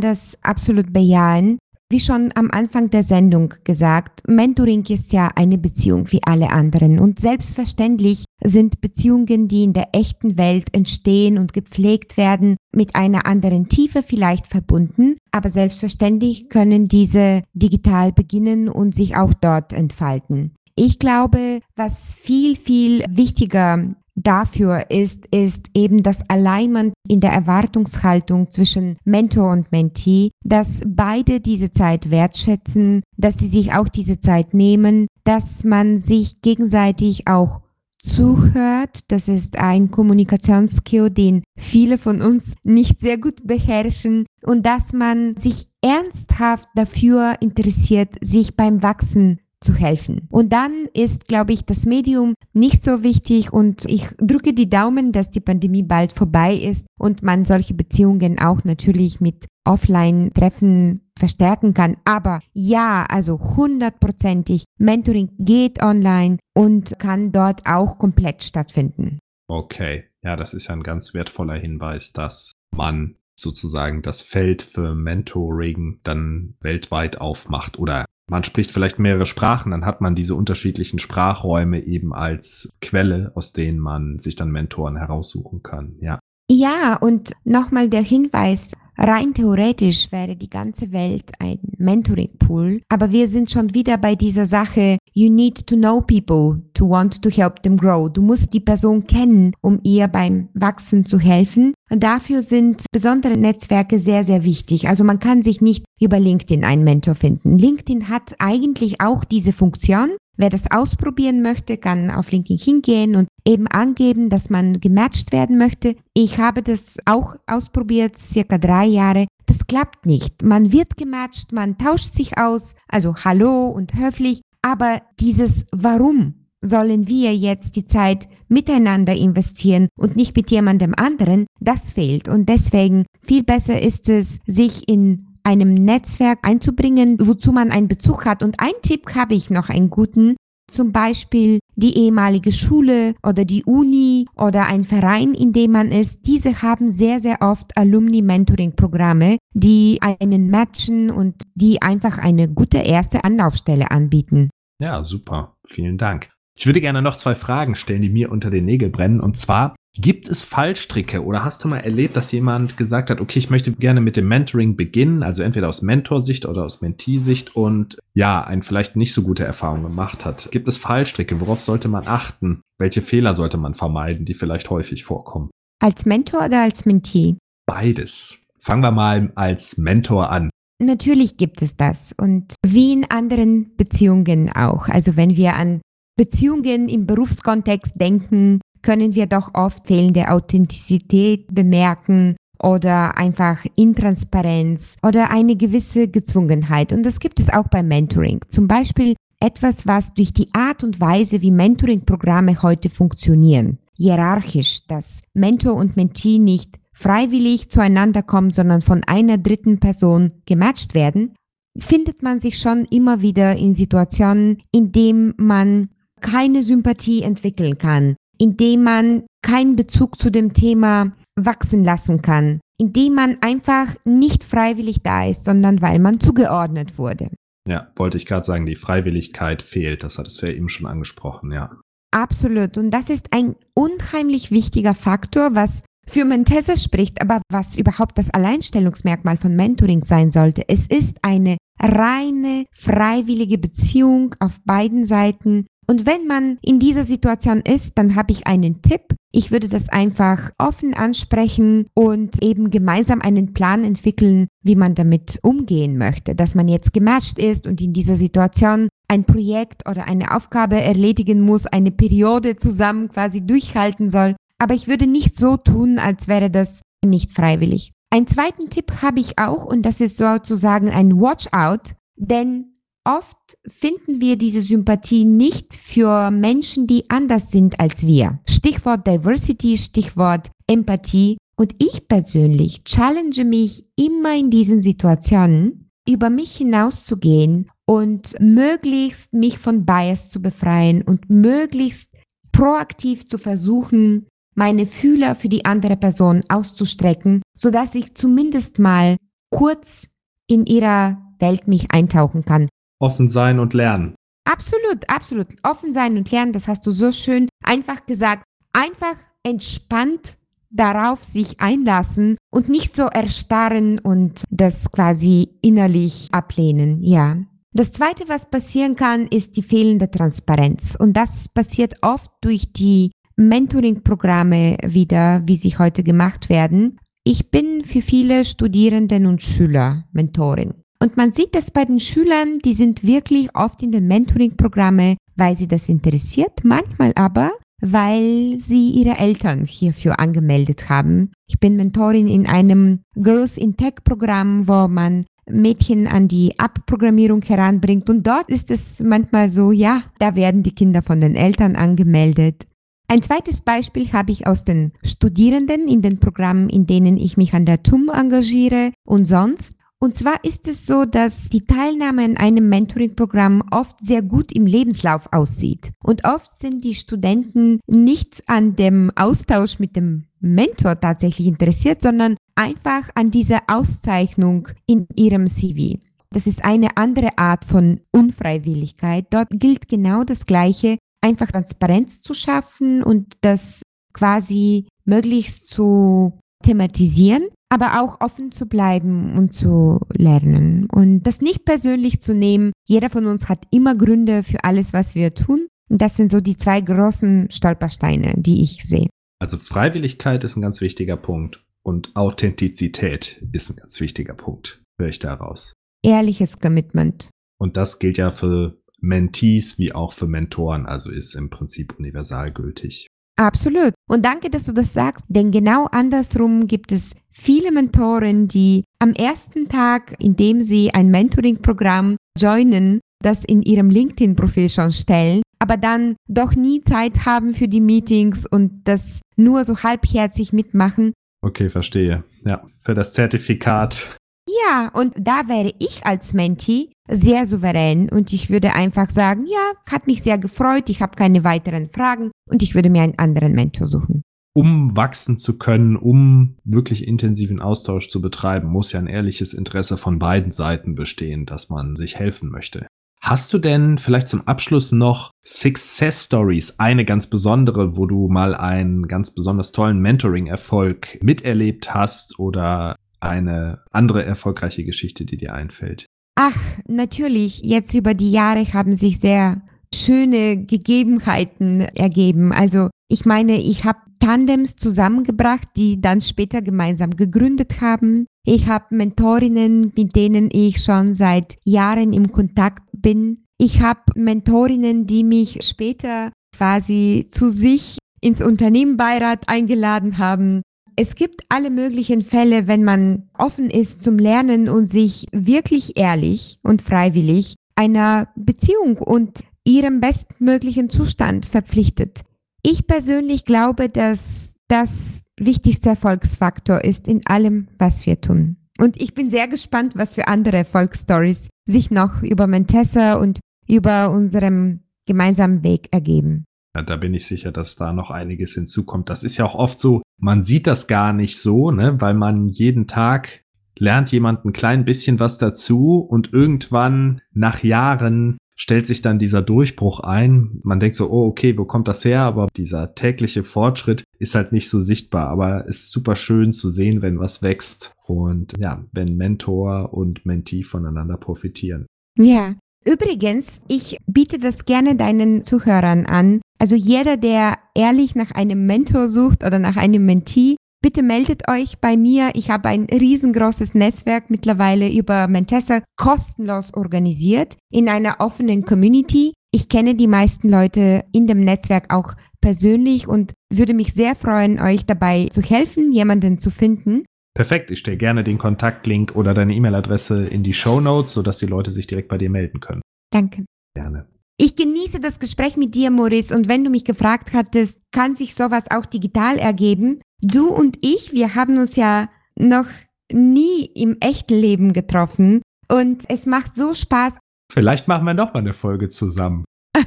[0.00, 1.58] das absolut bejahen.
[1.90, 7.00] Wie schon am Anfang der Sendung gesagt, Mentoring ist ja eine Beziehung wie alle anderen
[7.00, 13.26] und selbstverständlich sind Beziehungen, die in der echten Welt entstehen und gepflegt werden, mit einer
[13.26, 20.52] anderen Tiefe vielleicht verbunden, aber selbstverständlich können diese digital beginnen und sich auch dort entfalten.
[20.74, 28.50] Ich glaube, was viel, viel wichtiger dafür ist, ist eben das Alignment in der Erwartungshaltung
[28.50, 34.54] zwischen Mentor und Mentee, dass beide diese Zeit wertschätzen, dass sie sich auch diese Zeit
[34.54, 37.61] nehmen, dass man sich gegenseitig auch
[38.02, 39.00] zuhört.
[39.08, 45.36] Das ist ein Kommunikationsskill, den viele von uns nicht sehr gut beherrschen und dass man
[45.36, 50.28] sich ernsthaft dafür interessiert, sich beim Wachsen zu helfen.
[50.30, 55.12] Und dann ist, glaube ich, das Medium nicht so wichtig und ich drücke die Daumen,
[55.12, 61.74] dass die Pandemie bald vorbei ist und man solche Beziehungen auch natürlich mit Offline-Treffen verstärken
[61.74, 61.96] kann.
[62.04, 69.18] Aber ja, also hundertprozentig, Mentoring geht online und kann dort auch komplett stattfinden.
[69.48, 76.00] Okay, ja, das ist ein ganz wertvoller Hinweis, dass man sozusagen das Feld für Mentoring
[76.04, 81.84] dann weltweit aufmacht oder man spricht vielleicht mehrere Sprachen, dann hat man diese unterschiedlichen Sprachräume
[81.84, 85.96] eben als Quelle, aus denen man sich dann Mentoren heraussuchen kann.
[86.00, 86.18] Ja.
[86.50, 93.28] Ja, und nochmal der Hinweis, rein theoretisch wäre die ganze Welt ein Mentoring-Pool, aber wir
[93.28, 97.62] sind schon wieder bei dieser Sache, you need to know people to want to help
[97.62, 98.10] them grow.
[98.10, 101.74] Du musst die Person kennen, um ihr beim Wachsen zu helfen.
[101.92, 104.88] Und dafür sind besondere Netzwerke sehr, sehr wichtig.
[104.88, 107.58] Also man kann sich nicht über LinkedIn einen Mentor finden.
[107.58, 113.28] LinkedIn hat eigentlich auch diese Funktion, Wer das ausprobieren möchte, kann auf LinkedIn hingehen und
[113.44, 115.94] eben angeben, dass man gematcht werden möchte.
[116.14, 119.26] Ich habe das auch ausprobiert, circa drei Jahre.
[119.44, 120.42] Das klappt nicht.
[120.42, 127.08] Man wird gematcht, man tauscht sich aus, also hallo und höflich, aber dieses Warum sollen
[127.08, 132.28] wir jetzt die Zeit miteinander investieren und nicht mit jemandem anderen, das fehlt.
[132.28, 138.26] Und deswegen viel besser ist es, sich in einem Netzwerk einzubringen, wozu man einen Bezug
[138.26, 138.42] hat.
[138.42, 140.36] Und ein Tipp habe ich noch, einen guten.
[140.70, 146.26] Zum Beispiel die ehemalige Schule oder die Uni oder ein Verein, in dem man ist.
[146.26, 153.24] Diese haben sehr, sehr oft Alumni-Mentoring-Programme, die einen matchen und die einfach eine gute erste
[153.24, 154.50] Anlaufstelle anbieten.
[154.78, 155.56] Ja, super.
[155.66, 156.30] Vielen Dank.
[156.58, 159.20] Ich würde gerne noch zwei Fragen stellen, die mir unter den Nägeln brennen.
[159.20, 163.38] Und zwar, Gibt es Fallstricke oder hast du mal erlebt, dass jemand gesagt hat, okay,
[163.38, 167.98] ich möchte gerne mit dem Mentoring beginnen, also entweder aus Mentorsicht oder aus Mentee-Sicht und
[168.14, 170.48] ja, ein vielleicht nicht so gute Erfahrung gemacht hat?
[170.50, 171.42] Gibt es Fallstricke?
[171.42, 172.62] Worauf sollte man achten?
[172.78, 175.50] Welche Fehler sollte man vermeiden, die vielleicht häufig vorkommen?
[175.78, 177.36] Als Mentor oder als Mentee?
[177.66, 178.38] Beides.
[178.58, 180.48] Fangen wir mal als Mentor an.
[180.82, 184.88] Natürlich gibt es das und wie in anderen Beziehungen auch.
[184.88, 185.82] Also wenn wir an
[186.16, 195.30] Beziehungen im Berufskontext denken, können wir doch oft fehlende Authentizität bemerken oder einfach Intransparenz oder
[195.30, 196.92] eine gewisse Gezwungenheit.
[196.92, 198.40] Und das gibt es auch beim Mentoring.
[198.50, 205.22] Zum Beispiel etwas, was durch die Art und Weise, wie Mentoring-Programme heute funktionieren, hierarchisch, dass
[205.34, 211.34] Mentor und Mentee nicht freiwillig zueinander kommen, sondern von einer dritten Person gematcht werden,
[211.76, 215.88] findet man sich schon immer wieder in Situationen, in denen man
[216.22, 222.60] keine Sympathie entwickeln kann, in dem man keinen Bezug zu dem Thema wachsen lassen kann,
[222.80, 227.30] indem man einfach nicht freiwillig da ist, sondern weil man zugeordnet wurde.
[227.68, 230.02] Ja, wollte ich gerade sagen, die Freiwilligkeit fehlt.
[230.02, 231.70] Das hattest du ja eben schon angesprochen, ja.
[232.12, 232.76] Absolut.
[232.76, 238.30] Und das ist ein unheimlich wichtiger Faktor, was für Mentesse spricht, aber was überhaupt das
[238.30, 240.64] Alleinstellungsmerkmal von Mentoring sein sollte.
[240.68, 245.66] Es ist eine reine freiwillige Beziehung auf beiden Seiten.
[245.86, 249.14] Und wenn man in dieser Situation ist, dann habe ich einen Tipp.
[249.32, 255.38] Ich würde das einfach offen ansprechen und eben gemeinsam einen Plan entwickeln, wie man damit
[255.42, 256.34] umgehen möchte.
[256.34, 261.40] Dass man jetzt gematcht ist und in dieser Situation ein Projekt oder eine Aufgabe erledigen
[261.40, 264.36] muss, eine Periode zusammen quasi durchhalten soll.
[264.58, 267.92] Aber ich würde nicht so tun, als wäre das nicht freiwillig.
[268.10, 272.71] Einen zweiten Tipp habe ich auch und das ist sozusagen ein Watch-out, denn
[273.04, 278.40] oft finden wir diese Sympathie nicht für Menschen, die anders sind als wir.
[278.46, 281.38] Stichwort Diversity, Stichwort Empathie.
[281.56, 289.58] Und ich persönlich challenge mich immer in diesen Situationen, über mich hinauszugehen und möglichst mich
[289.58, 292.08] von Bias zu befreien und möglichst
[292.50, 299.16] proaktiv zu versuchen, meine Fühler für die andere Person auszustrecken, sodass ich zumindest mal
[299.50, 300.08] kurz
[300.46, 302.68] in ihrer Welt mich eintauchen kann.
[303.02, 304.14] Offen sein und lernen.
[304.44, 305.48] Absolut, absolut.
[305.62, 308.44] Offen sein und lernen, das hast du so schön einfach gesagt.
[308.72, 310.38] Einfach entspannt
[310.70, 317.36] darauf sich einlassen und nicht so erstarren und das quasi innerlich ablehnen, ja.
[317.74, 320.94] Das zweite, was passieren kann, ist die fehlende Transparenz.
[320.94, 326.98] Und das passiert oft durch die Mentoring-Programme wieder, wie sie heute gemacht werden.
[327.24, 330.81] Ich bin für viele Studierenden und Schüler Mentorin.
[331.02, 335.56] Und man sieht das bei den Schülern, die sind wirklich oft in den Mentoring-Programme, weil
[335.56, 337.50] sie das interessiert, manchmal aber,
[337.80, 341.32] weil sie ihre Eltern hierfür angemeldet haben.
[341.48, 348.08] Ich bin Mentorin in einem Girls in Tech-Programm, wo man Mädchen an die Abprogrammierung heranbringt.
[348.08, 352.68] Und dort ist es manchmal so, ja, da werden die Kinder von den Eltern angemeldet.
[353.08, 357.54] Ein zweites Beispiel habe ich aus den Studierenden in den Programmen, in denen ich mich
[357.54, 359.74] an der TUM engagiere und sonst.
[360.02, 364.66] Und zwar ist es so, dass die Teilnahme an einem Mentoring-Programm oft sehr gut im
[364.66, 365.92] Lebenslauf aussieht.
[366.02, 372.36] Und oft sind die Studenten nicht an dem Austausch mit dem Mentor tatsächlich interessiert, sondern
[372.56, 376.00] einfach an dieser Auszeichnung in ihrem CV.
[376.30, 379.26] Das ist eine andere Art von Unfreiwilligkeit.
[379.30, 383.82] Dort gilt genau das Gleiche einfach Transparenz zu schaffen und das
[384.12, 391.64] quasi möglichst zu thematisieren, aber auch offen zu bleiben und zu lernen und das nicht
[391.64, 392.72] persönlich zu nehmen.
[392.86, 395.68] Jeder von uns hat immer Gründe für alles, was wir tun.
[395.88, 399.08] Und das sind so die zwei großen Stolpersteine, die ich sehe.
[399.38, 405.08] Also Freiwilligkeit ist ein ganz wichtiger Punkt und Authentizität ist ein ganz wichtiger Punkt, höre
[405.08, 405.72] ich daraus.
[406.04, 407.30] Ehrliches Commitment.
[407.58, 412.52] Und das gilt ja für Mentees wie auch für Mentoren, also ist im Prinzip universal
[412.52, 413.06] gültig.
[413.36, 413.94] Absolut.
[414.12, 419.14] Und danke, dass du das sagst, denn genau andersrum gibt es viele Mentoren, die am
[419.14, 425.78] ersten Tag, in dem sie ein Mentoring-Programm joinen, das in ihrem LinkedIn-Profil schon stellen, aber
[425.78, 431.14] dann doch nie Zeit haben für die Meetings und das nur so halbherzig mitmachen.
[431.40, 432.22] Okay, verstehe.
[432.44, 434.18] Ja, für das Zertifikat
[434.48, 439.72] ja, und da wäre ich als Mentee sehr souverän und ich würde einfach sagen, ja,
[439.90, 443.52] hat mich sehr gefreut, ich habe keine weiteren Fragen und ich würde mir einen anderen
[443.52, 444.22] Mentor suchen.
[444.54, 449.96] Um wachsen zu können, um wirklich intensiven Austausch zu betreiben, muss ja ein ehrliches Interesse
[449.96, 452.86] von beiden Seiten bestehen, dass man sich helfen möchte.
[453.22, 458.54] Hast du denn vielleicht zum Abschluss noch Success Stories, eine ganz besondere, wo du mal
[458.54, 466.06] einen ganz besonders tollen Mentoring-Erfolg miterlebt hast oder eine andere erfolgreiche Geschichte, die dir einfällt?
[466.34, 467.60] Ach, natürlich.
[467.62, 469.62] Jetzt über die Jahre haben sich sehr
[469.94, 472.52] schöne Gegebenheiten ergeben.
[472.52, 478.26] Also ich meine, ich habe Tandems zusammengebracht, die dann später gemeinsam gegründet haben.
[478.46, 483.44] Ich habe Mentorinnen, mit denen ich schon seit Jahren im Kontakt bin.
[483.58, 490.62] Ich habe Mentorinnen, die mich später quasi zu sich ins Unternehmenbeirat eingeladen haben.
[490.96, 496.58] Es gibt alle möglichen Fälle, wenn man offen ist zum Lernen und sich wirklich ehrlich
[496.62, 502.22] und freiwillig einer Beziehung und ihrem bestmöglichen Zustand verpflichtet.
[502.62, 508.56] Ich persönlich glaube, dass das wichtigste Erfolgsfaktor ist in allem, was wir tun.
[508.78, 514.10] Und ich bin sehr gespannt, was für andere Erfolgsstories sich noch über Mentessa und über
[514.10, 516.44] unserem gemeinsamen Weg ergeben.
[516.74, 519.10] Ja, da bin ich sicher, dass da noch einiges hinzukommt.
[519.10, 522.48] Das ist ja auch oft so, man sieht das gar nicht so, ne, weil man
[522.48, 523.42] jeden Tag
[523.78, 529.42] lernt jemand ein klein bisschen was dazu und irgendwann nach Jahren stellt sich dann dieser
[529.42, 530.60] Durchbruch ein.
[530.62, 532.20] Man denkt so, oh, okay, wo kommt das her?
[532.20, 535.28] Aber dieser tägliche Fortschritt ist halt nicht so sichtbar.
[535.28, 540.24] Aber es ist super schön zu sehen, wenn was wächst und ja, wenn Mentor und
[540.26, 541.86] Mentee voneinander profitieren.
[542.16, 542.54] Ja.
[542.84, 546.40] Übrigens, ich biete das gerne deinen Zuhörern an.
[546.58, 551.78] Also jeder, der ehrlich nach einem Mentor sucht oder nach einem Mentee, Bitte meldet euch
[551.78, 552.32] bei mir.
[552.34, 559.32] Ich habe ein riesengroßes Netzwerk mittlerweile über Mentessa kostenlos organisiert in einer offenen Community.
[559.52, 564.60] Ich kenne die meisten Leute in dem Netzwerk auch persönlich und würde mich sehr freuen,
[564.60, 567.04] euch dabei zu helfen, jemanden zu finden.
[567.34, 571.46] Perfekt, ich stelle gerne den Kontaktlink oder deine E-Mail-Adresse in die Show Notes, sodass die
[571.46, 572.82] Leute sich direkt bei dir melden können.
[573.10, 573.44] Danke.
[573.74, 574.06] Gerne.
[574.38, 578.34] Ich genieße das Gespräch mit dir, Maurice, und wenn du mich gefragt hattest, kann sich
[578.34, 580.00] sowas auch digital ergeben?
[580.20, 582.66] Du und ich, wir haben uns ja noch
[583.10, 587.18] nie im echten Leben getroffen und es macht so Spaß.
[587.52, 589.44] Vielleicht machen wir noch mal eine Folge zusammen.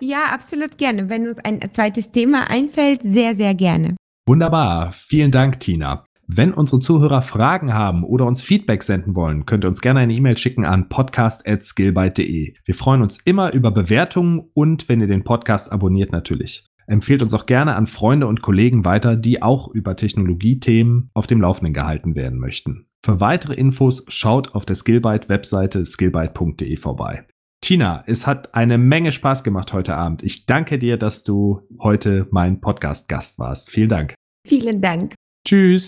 [0.00, 1.08] ja, absolut gerne.
[1.08, 3.96] Wenn uns ein zweites Thema einfällt, sehr, sehr gerne.
[4.28, 4.92] Wunderbar.
[4.92, 6.04] Vielen Dank, Tina.
[6.28, 10.12] Wenn unsere Zuhörer Fragen haben oder uns Feedback senden wollen, könnt ihr uns gerne eine
[10.12, 12.54] E-Mail schicken an podcast.skillbyte.de.
[12.64, 16.66] Wir freuen uns immer über Bewertungen und wenn ihr den Podcast abonniert natürlich.
[16.88, 21.40] Empfehlt uns auch gerne an Freunde und Kollegen weiter, die auch über Technologiethemen auf dem
[21.40, 22.86] Laufenden gehalten werden möchten.
[23.04, 27.24] Für weitere Infos schaut auf der Skillbyte Webseite skillbyte.de vorbei.
[27.60, 30.24] Tina, es hat eine Menge Spaß gemacht heute Abend.
[30.24, 33.70] Ich danke dir, dass du heute mein Podcast-Gast warst.
[33.70, 34.14] Vielen Dank.
[34.46, 35.14] Vielen Dank.
[35.46, 35.84] Tschüss.